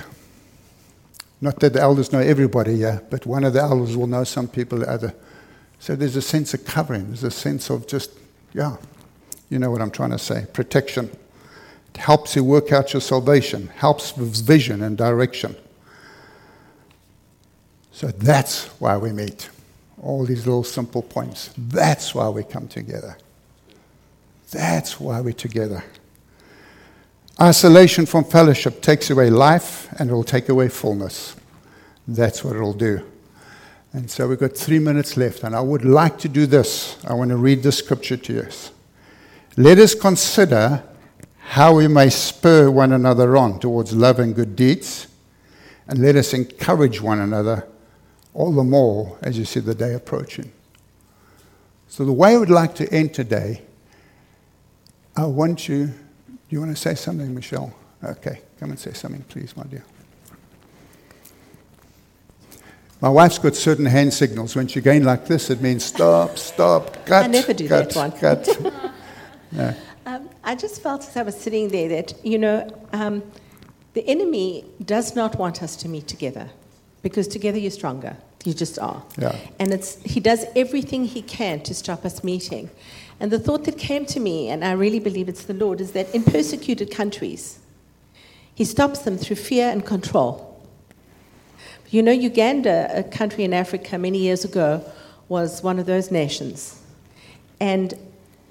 Not 1.40 1.61
that 1.61 1.74
the 1.74 1.80
elders 1.80 2.12
know 2.12 2.18
everybody 2.18 2.78
here, 2.78 3.04
but 3.09 3.24
one 3.24 3.44
of 3.44 3.52
the 3.52 3.61
elders 3.61 3.96
will 3.96 4.09
know 4.09 4.24
some 4.24 4.48
people, 4.48 4.78
the 4.78 4.90
other. 4.90 5.14
So 5.78 5.94
there's 5.94 6.16
a 6.16 6.22
sense 6.22 6.54
of 6.54 6.64
covering. 6.64 7.07
There's 7.07 7.22
a 7.22 7.30
sense 7.30 7.70
of 7.70 7.87
just, 7.87 8.11
yeah, 8.52 8.78
you 9.48 9.61
know 9.61 9.70
what 9.70 9.80
I'm 9.80 9.92
trying 9.92 10.11
to 10.11 10.18
say, 10.18 10.46
protection. 10.52 11.16
Helps 11.96 12.37
you 12.37 12.44
work 12.44 12.72
out 12.72 12.92
your 12.92 13.00
salvation, 13.00 13.68
helps 13.68 14.16
with 14.16 14.44
vision 14.44 14.83
and 14.83 14.96
direction. 14.96 15.57
So 17.92 18.09
that's 18.09 18.66
why 18.80 18.96
we 18.96 19.12
meet. 19.12 19.48
All 20.02 20.24
these 20.24 20.44
little 20.46 20.64
simple 20.64 21.02
points. 21.02 21.50
That's 21.57 22.14
why 22.14 22.28
we 22.28 22.42
come 22.42 22.68
together. 22.68 23.16
That's 24.50 25.00
why 25.00 25.20
we're 25.20 25.33
together. 25.33 25.85
Isolation 27.40 28.07
from 28.07 28.24
fellowship 28.24 28.83
takes 28.83 29.11
away 29.11 29.30
life 29.30 29.88
and 29.98 30.11
it 30.11 30.12
will 30.12 30.24
take 30.24 30.48
away 30.48 30.68
fullness. 30.68 31.37
That's 32.07 32.44
what 32.44 32.54
it'll 32.54 32.74
do. 32.74 33.00
And 33.92 34.11
so 34.11 34.28
we've 34.28 34.38
got 34.38 34.57
three 34.57 34.80
minutes 34.80 35.16
left, 35.16 35.44
and 35.44 35.54
I 35.54 35.61
would 35.61 35.85
like 35.85 36.18
to 36.18 36.28
do 36.28 36.46
this. 36.46 36.96
I 37.04 37.14
want 37.14 37.30
to 37.30 37.37
read 37.37 37.62
the 37.62 37.70
scripture 37.70 38.16
to 38.16 38.33
you. 38.33 38.48
Let 39.57 39.78
us 39.78 39.94
consider 39.94 40.83
how 41.46 41.76
we 41.76 41.87
may 41.87 42.11
spur 42.11 42.70
one 42.70 42.92
another 42.92 43.37
on 43.37 43.61
towards 43.61 43.94
love 43.94 44.18
and 44.18 44.35
good 44.35 44.57
deeds, 44.57 45.07
and 45.87 45.98
let 45.98 46.16
us 46.16 46.33
encourage 46.33 47.00
one 47.00 47.20
another 47.20 47.66
all 48.33 48.52
the 48.52 48.64
more 48.64 49.18
as 49.22 49.38
you 49.38 49.44
see 49.44 49.61
the 49.61 49.74
day 49.74 49.94
approaching. 49.94 50.50
So, 51.87 52.04
the 52.04 52.12
way 52.12 52.35
I 52.35 52.38
would 52.38 52.50
like 52.50 52.74
to 52.76 52.92
end 52.92 53.14
today, 53.14 53.62
I 55.16 55.26
want 55.26 55.68
you. 55.68 55.87
Do 55.87 55.94
you 56.48 56.61
want 56.61 56.74
to 56.74 56.80
say 56.80 56.94
something, 56.94 57.33
Michelle? 57.33 57.72
Okay, 58.02 58.40
come 58.59 58.70
and 58.70 58.78
say 58.78 58.92
something, 58.92 59.22
please, 59.22 59.57
my 59.57 59.64
dear. 59.64 59.85
My 63.00 63.11
wife's 63.11 63.38
got 63.38 63.54
certain 63.54 63.85
hand 63.85 64.14
signals. 64.14 64.57
When 64.57 64.66
she 64.66 64.80
going 64.80 65.04
like 65.04 65.26
this, 65.26 65.50
it 65.50 65.61
means 65.61 65.85
stop, 65.85 66.38
stop, 66.38 67.04
cut. 67.07 67.24
I 67.24 67.26
never 67.28 67.52
do 67.52 67.68
cut, 67.68 67.90
that 67.90 67.96
one. 67.96 68.12
Cut. 68.12 68.92
yeah. 69.52 69.74
Um, 70.06 70.28
I 70.42 70.54
just 70.54 70.82
felt 70.82 71.06
as 71.08 71.16
I 71.16 71.22
was 71.22 71.38
sitting 71.38 71.68
there 71.68 71.88
that, 71.88 72.14
you 72.24 72.38
know, 72.38 72.68
um, 72.92 73.22
the 73.94 74.06
enemy 74.06 74.64
does 74.84 75.16
not 75.16 75.38
want 75.38 75.62
us 75.62 75.76
to 75.76 75.88
meet 75.88 76.06
together 76.06 76.50
because 77.02 77.26
together 77.28 77.58
you're 77.58 77.70
stronger. 77.70 78.16
You 78.44 78.52
just 78.52 78.79
are. 78.79 79.02
Yeah. 79.16 79.35
And 79.58 79.72
it's, 79.72 80.02
he 80.02 80.20
does 80.20 80.44
everything 80.54 81.06
he 81.06 81.22
can 81.22 81.62
to 81.62 81.74
stop 81.74 82.04
us 82.04 82.22
meeting. 82.22 82.68
And 83.18 83.31
the 83.31 83.38
thought 83.38 83.64
that 83.64 83.79
came 83.79 84.04
to 84.06 84.20
me, 84.20 84.50
and 84.50 84.64
I 84.64 84.72
really 84.72 84.98
believe 84.98 85.29
it's 85.29 85.44
the 85.44 85.54
Lord, 85.54 85.81
is 85.81 85.92
that 85.92 86.14
in 86.14 86.24
persecuted 86.24 86.90
countries, 86.90 87.60
he 88.54 88.64
stops 88.64 89.00
them 89.00 89.16
through 89.16 89.37
fear 89.37 89.70
and 89.70 89.87
control. 89.87 90.62
You 91.90 92.02
know, 92.02 92.12
Uganda, 92.12 92.90
a 92.92 93.02
country 93.02 93.44
in 93.44 93.54
Africa 93.54 93.96
many 93.96 94.18
years 94.18 94.44
ago, 94.44 94.85
was 95.29 95.62
one 95.62 95.79
of 95.79 95.87
those 95.87 96.10
nations. 96.10 96.83
And 97.60 97.94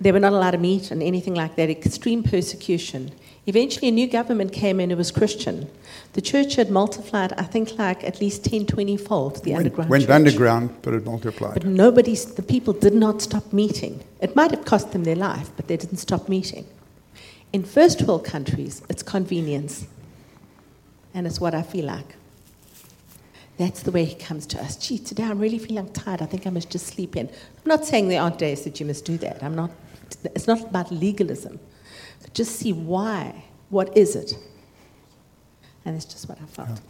they 0.01 0.11
were 0.11 0.19
not 0.19 0.33
allowed 0.33 0.51
to 0.51 0.57
meet 0.57 0.91
and 0.91 1.01
anything 1.01 1.33
like 1.35 1.55
that, 1.55 1.69
extreme 1.69 2.23
persecution. 2.23 3.11
Eventually, 3.45 3.89
a 3.89 3.91
new 3.91 4.07
government 4.07 4.53
came 4.53 4.79
in, 4.79 4.89
it 4.91 4.97
was 4.97 5.11
Christian. 5.11 5.67
The 6.13 6.21
church 6.21 6.55
had 6.55 6.69
multiplied, 6.71 7.33
I 7.33 7.43
think, 7.43 7.77
like 7.77 8.03
at 8.03 8.21
least 8.21 8.45
10, 8.45 8.65
20 8.67 8.97
fold, 8.97 9.43
the 9.43 9.51
went, 9.51 9.65
underground 9.65 9.89
Went 9.89 10.03
church. 10.03 10.11
underground, 10.11 10.69
but 10.81 10.93
it 10.93 11.05
multiplied. 11.05 11.53
But 11.55 11.65
nobody, 11.65 12.15
the 12.15 12.41
people 12.41 12.73
did 12.73 12.93
not 12.93 13.21
stop 13.21 13.51
meeting. 13.51 14.03
It 14.21 14.35
might 14.35 14.51
have 14.51 14.63
cost 14.65 14.91
them 14.93 15.03
their 15.03 15.15
life, 15.17 15.49
but 15.57 15.67
they 15.67 15.75
didn't 15.77 15.97
stop 15.97 16.29
meeting. 16.29 16.65
In 17.51 17.63
first 17.63 18.01
world 18.03 18.23
countries, 18.23 18.81
it's 18.89 19.03
convenience. 19.03 19.85
and 21.15 21.27
it's 21.27 21.39
what 21.39 21.53
I 21.53 21.61
feel 21.61 21.85
like. 21.85 22.15
That's 23.57 23.83
the 23.83 23.91
way 23.91 24.05
he 24.05 24.15
comes 24.15 24.45
to 24.47 24.61
us. 24.61 24.75
Gee, 24.75 24.97
today 24.97 25.23
I'm 25.23 25.39
really 25.39 25.59
feeling 25.59 25.91
tired. 25.93 26.21
I 26.21 26.25
think 26.25 26.47
I 26.47 26.49
must 26.49 26.69
just 26.71 26.87
sleep 26.87 27.15
in. 27.15 27.27
I'm 27.27 27.65
not 27.65 27.85
saying 27.85 28.07
there 28.07 28.21
aren't 28.21 28.39
days 28.39 28.63
that 28.63 28.79
you 28.79 28.85
must 28.85 29.05
do 29.05 29.17
that. 29.19 29.43
I'm 29.43 29.55
not, 29.55 29.71
it's 30.23 30.47
not 30.47 30.61
about 30.61 30.91
legalism. 30.91 31.59
But 32.21 32.33
just 32.33 32.55
see 32.55 32.73
why. 32.73 33.45
What 33.69 33.95
is 33.95 34.15
it? 34.15 34.37
And 35.85 35.95
it's 35.95 36.05
just 36.05 36.27
what 36.29 36.39
I 36.41 36.45
felt. 36.45 36.81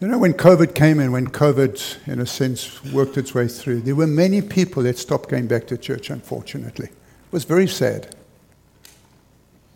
You 0.00 0.08
know, 0.08 0.18
when 0.18 0.34
COVID 0.34 0.74
came 0.74 0.98
in, 0.98 1.12
when 1.12 1.28
COVID, 1.28 2.08
in 2.08 2.20
a 2.20 2.26
sense, 2.26 2.84
worked 2.86 3.16
its 3.16 3.34
way 3.34 3.46
through, 3.46 3.82
there 3.82 3.94
were 3.94 4.06
many 4.06 4.42
people 4.42 4.82
that 4.82 4.98
stopped 4.98 5.28
going 5.28 5.46
back 5.46 5.66
to 5.68 5.78
church, 5.78 6.10
unfortunately. 6.10 6.86
It 6.86 7.32
was 7.32 7.44
very 7.44 7.68
sad. 7.68 8.14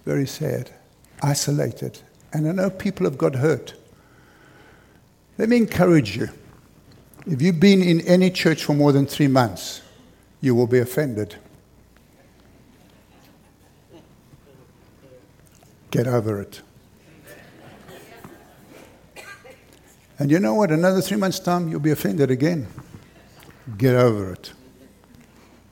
Very 0.04 0.26
sad. 0.26 0.70
Isolated. 1.22 2.00
And 2.32 2.48
I 2.48 2.52
know 2.52 2.70
people 2.70 3.06
have 3.06 3.16
got 3.16 3.36
hurt. 3.36 3.74
Let 5.38 5.48
me 5.48 5.56
encourage 5.56 6.16
you. 6.16 6.28
If 7.26 7.42
you've 7.42 7.60
been 7.60 7.82
in 7.82 8.00
any 8.02 8.30
church 8.30 8.64
for 8.64 8.74
more 8.74 8.92
than 8.92 9.06
three 9.06 9.28
months, 9.28 9.82
you 10.40 10.54
will 10.54 10.66
be 10.66 10.78
offended. 10.78 11.36
Get 15.90 16.06
over 16.06 16.40
it. 16.40 16.62
And 20.18 20.30
you 20.30 20.38
know 20.38 20.54
what? 20.54 20.70
Another 20.70 21.02
three 21.02 21.16
months' 21.16 21.38
time, 21.38 21.68
you'll 21.68 21.80
be 21.80 21.90
offended 21.90 22.30
again. 22.30 22.66
Get 23.76 23.94
over 23.94 24.32
it. 24.32 24.52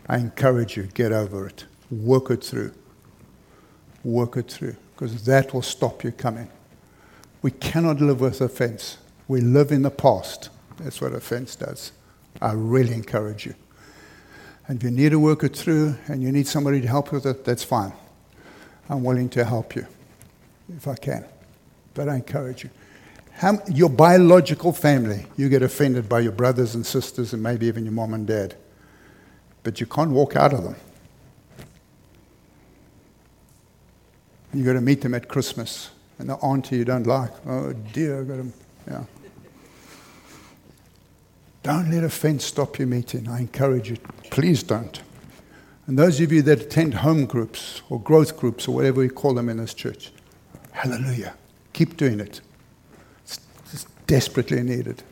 I 0.07 0.19
encourage 0.19 0.77
you, 0.77 0.83
get 0.83 1.13
over 1.13 1.47
it. 1.47 1.65
Work 1.91 2.31
it 2.31 2.45
through. 2.45 2.73
Work 4.03 4.37
it 4.37 4.51
through, 4.51 4.77
because 4.95 5.25
that 5.25 5.55
will 5.55 5.63
stop 5.63 6.05
you 6.05 6.13
coming. 6.13 6.51
We 7.41 7.53
cannot 7.53 8.01
live 8.01 8.21
with 8.21 8.41
offense. 8.43 8.99
We 9.29 9.41
live 9.41 9.73
in 9.73 9.83
the 9.83 9.91
past. 9.91 10.51
That's 10.79 11.01
what 11.01 11.15
offense 11.15 11.57
does. 11.57 11.93
I 12.41 12.53
really 12.53 12.95
encourage 12.95 13.47
you. 13.47 13.55
And 14.67 14.79
if 14.79 14.85
you 14.85 14.91
need 14.91 15.11
to 15.11 15.19
work 15.19 15.45
it 15.45 15.57
through 15.57 15.97
and 16.09 16.23
you 16.23 16.33
need 16.33 16.47
somebody 16.47 16.81
to 16.81 16.89
help 16.89 17.13
you 17.13 17.17
with 17.17 17.27
it, 17.27 17.45
that's 17.45 17.63
fine. 17.63 17.93
I'm 18.89 19.05
willing 19.05 19.29
to 19.31 19.45
help 19.45 19.77
you 19.77 19.87
if 20.75 20.89
I 20.89 20.95
can. 20.95 21.25
But 21.95 22.09
I 22.09 22.17
encourage 22.17 22.65
you. 22.65 22.71
How, 23.33 23.59
your 23.69 23.91
biological 23.91 24.73
family, 24.73 25.27
you 25.37 25.49
get 25.49 25.63
offended 25.63 26.09
by 26.09 26.21
your 26.21 26.33
brothers 26.33 26.75
and 26.75 26.87
sisters 26.87 27.33
and 27.33 27.43
maybe 27.43 27.67
even 27.67 27.85
your 27.85 27.93
mom 27.93 28.15
and 28.15 28.27
dad. 28.27 28.57
But 29.63 29.81
you 29.81 29.87
can't 29.87 30.11
walk 30.11 30.37
out 30.37 30.53
of 30.53 30.63
them. 30.63 30.77
You've 34.53 34.67
got 34.67 34.75
to 34.75 34.81
meet 34.81 35.01
them 35.01 35.15
at 35.15 35.29
Christmas. 35.29 35.91
And 36.19 36.29
the 36.29 36.37
auntie 36.37 36.77
you 36.77 36.85
don't 36.85 37.07
like, 37.07 37.33
oh 37.47 37.73
dear, 37.93 38.21
I've 38.21 38.29
got 38.29 38.37
to, 38.37 38.53
yeah. 38.89 39.05
Don't 41.65 41.91
let 41.91 42.05
offense 42.05 42.45
stop 42.45 42.79
your 42.79 42.87
meeting. 42.87 43.27
I 43.27 43.41
encourage 43.41 43.89
you. 43.89 43.97
Please 44.31 44.63
don't. 44.63 45.01
And 45.87 45.99
those 45.99 46.21
of 46.21 46.31
you 46.31 46.43
that 46.43 46.61
attend 46.61 46.93
home 46.93 47.25
groups 47.25 47.81
or 47.89 47.99
growth 47.99 48.37
groups 48.37 48.69
or 48.69 48.75
whatever 48.75 49.01
we 49.01 49.09
call 49.09 49.33
them 49.33 49.49
in 49.49 49.57
this 49.57 49.73
church, 49.73 50.13
hallelujah. 50.73 51.35
Keep 51.73 51.97
doing 51.97 52.21
it. 52.21 52.43
It's 53.25 53.87
desperately 54.07 54.63
needed. 54.63 55.03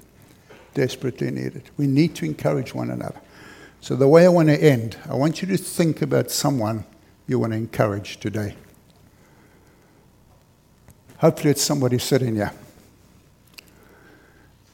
Desperately 0.75 1.31
needed. 1.31 1.71
We 1.79 1.87
need 1.87 2.15
to 2.17 2.27
encourage 2.27 2.75
one 2.75 2.91
another. 2.91 3.21
So, 3.81 3.97
the 3.97 4.07
way 4.07 4.27
I 4.27 4.29
want 4.29 4.49
to 4.49 4.63
end, 4.63 4.99
I 5.09 5.15
want 5.15 5.41
you 5.41 5.49
to 5.49 5.57
think 5.57 6.03
about 6.03 6.31
someone 6.31 6.85
you 7.27 7.39
want 7.39 7.53
to 7.53 7.57
encourage 7.57 8.21
today. 8.21 8.57
Hopefully, 11.17 11.51
it's 11.51 11.63
somebody 11.63 11.99
sitting 11.99 12.37
here. 12.37 12.53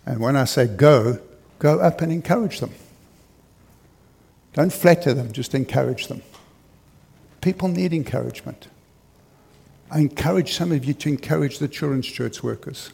And 0.05 0.19
when 0.19 0.35
I 0.35 0.45
say 0.45 0.67
go, 0.67 1.21
go 1.59 1.81
up 1.81 2.01
and 2.01 2.13
encourage 2.13 2.61
them. 2.61 2.73
Don't 4.53 4.73
flatter 4.73 5.15
them, 5.15 5.33
just 5.33 5.55
encourage 5.55 6.09
them. 6.09 6.23
People 7.41 7.69
need 7.69 7.93
encouragement. 7.93 8.69
I 9.91 10.01
encourage 10.01 10.55
some 10.55 10.73
of 10.73 10.85
you 10.85 10.95
to 10.95 11.09
encourage 11.09 11.59
the 11.59 11.69
children's 11.69 12.07
church 12.07 12.43
workers. 12.43 12.93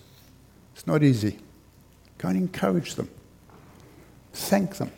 It's 0.75 0.87
not 0.87 1.03
easy. 1.03 1.39
Go 2.19 2.29
and 2.29 2.37
encourage 2.37 2.95
them. 2.95 3.09
Thank 4.33 4.77
them. 4.77 4.93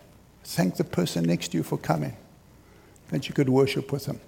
Thank 0.45 0.77
the 0.77 0.85
person 0.85 1.25
next 1.25 1.49
to 1.49 1.59
you 1.59 1.63
for 1.63 1.79
coming, 1.79 2.17
that 3.09 3.29
you 3.29 3.35
could 3.35 3.49
worship 3.49 3.93
with 3.93 4.07
them. 4.07 4.21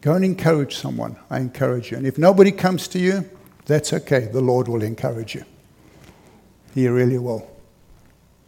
Go 0.00 0.14
and 0.14 0.24
encourage 0.24 0.76
someone. 0.76 1.16
I 1.30 1.38
encourage 1.40 1.90
you. 1.90 1.96
And 1.96 2.06
if 2.06 2.18
nobody 2.18 2.52
comes 2.52 2.88
to 2.88 2.98
you, 2.98 3.28
that's 3.66 3.92
okay. 3.92 4.28
The 4.32 4.40
Lord 4.40 4.68
will 4.68 4.82
encourage 4.82 5.34
you. 5.34 5.44
He 6.74 6.88
really 6.88 7.18
will. 7.18 7.50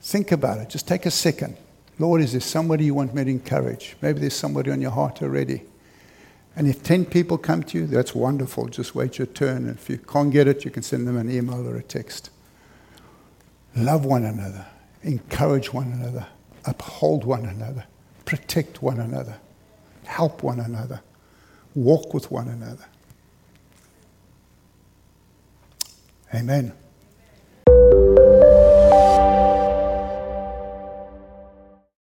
Think 0.01 0.33
about 0.33 0.59
it. 0.59 0.69
Just 0.71 0.89
take 0.89 1.07
a 1.07 1.11
second. 1.11 1.57
Lord, 1.99 2.23
is 2.23 2.33
there 2.33 2.41
somebody 2.41 2.87
you 2.87 2.95
want 2.95 3.15
me 3.15 3.25
to 3.25 3.31
encourage? 3.31 3.97
Maybe 4.01 4.21
there's 4.21 4.35
somebody 4.35 4.71
on 4.71 4.81
your 4.81 4.91
heart 4.91 5.23
already. 5.23 5.63
And 6.57 6.67
if 6.67 6.83
10 6.83 7.05
people 7.05 7.39
come 7.39 7.63
to 7.65 7.79
you, 7.79 7.87
that's 7.87 8.15
wonderful. 8.15 8.69
Just 8.69 8.95
wait 8.95 9.19
your 9.19 9.27
turn. 9.27 9.69
And 9.69 9.77
if 9.77 9.89
you 9.89 9.99
can't 9.99 10.33
get 10.33 10.49
it, 10.49 10.65
you 10.65 10.71
can 10.71 10.83
send 10.83 11.07
them 11.07 11.17
an 11.17 11.31
email 11.31 11.67
or 11.67 11.77
a 11.77 11.83
text. 11.83 12.31
Love 13.77 14.05
one 14.05 14.25
another, 14.25 14.67
encourage 15.03 15.73
one 15.73 15.93
another, 15.93 16.27
uphold 16.65 17.25
one 17.25 17.47
another, 17.47 17.85
protect 18.25 18.83
one 18.83 18.99
another, 18.99 19.39
help 20.05 20.43
one 20.43 20.59
another, 20.59 21.01
walk 21.75 22.13
with 22.13 22.31
one 22.31 22.49
another. 22.49 22.87
Amen. 26.35 26.73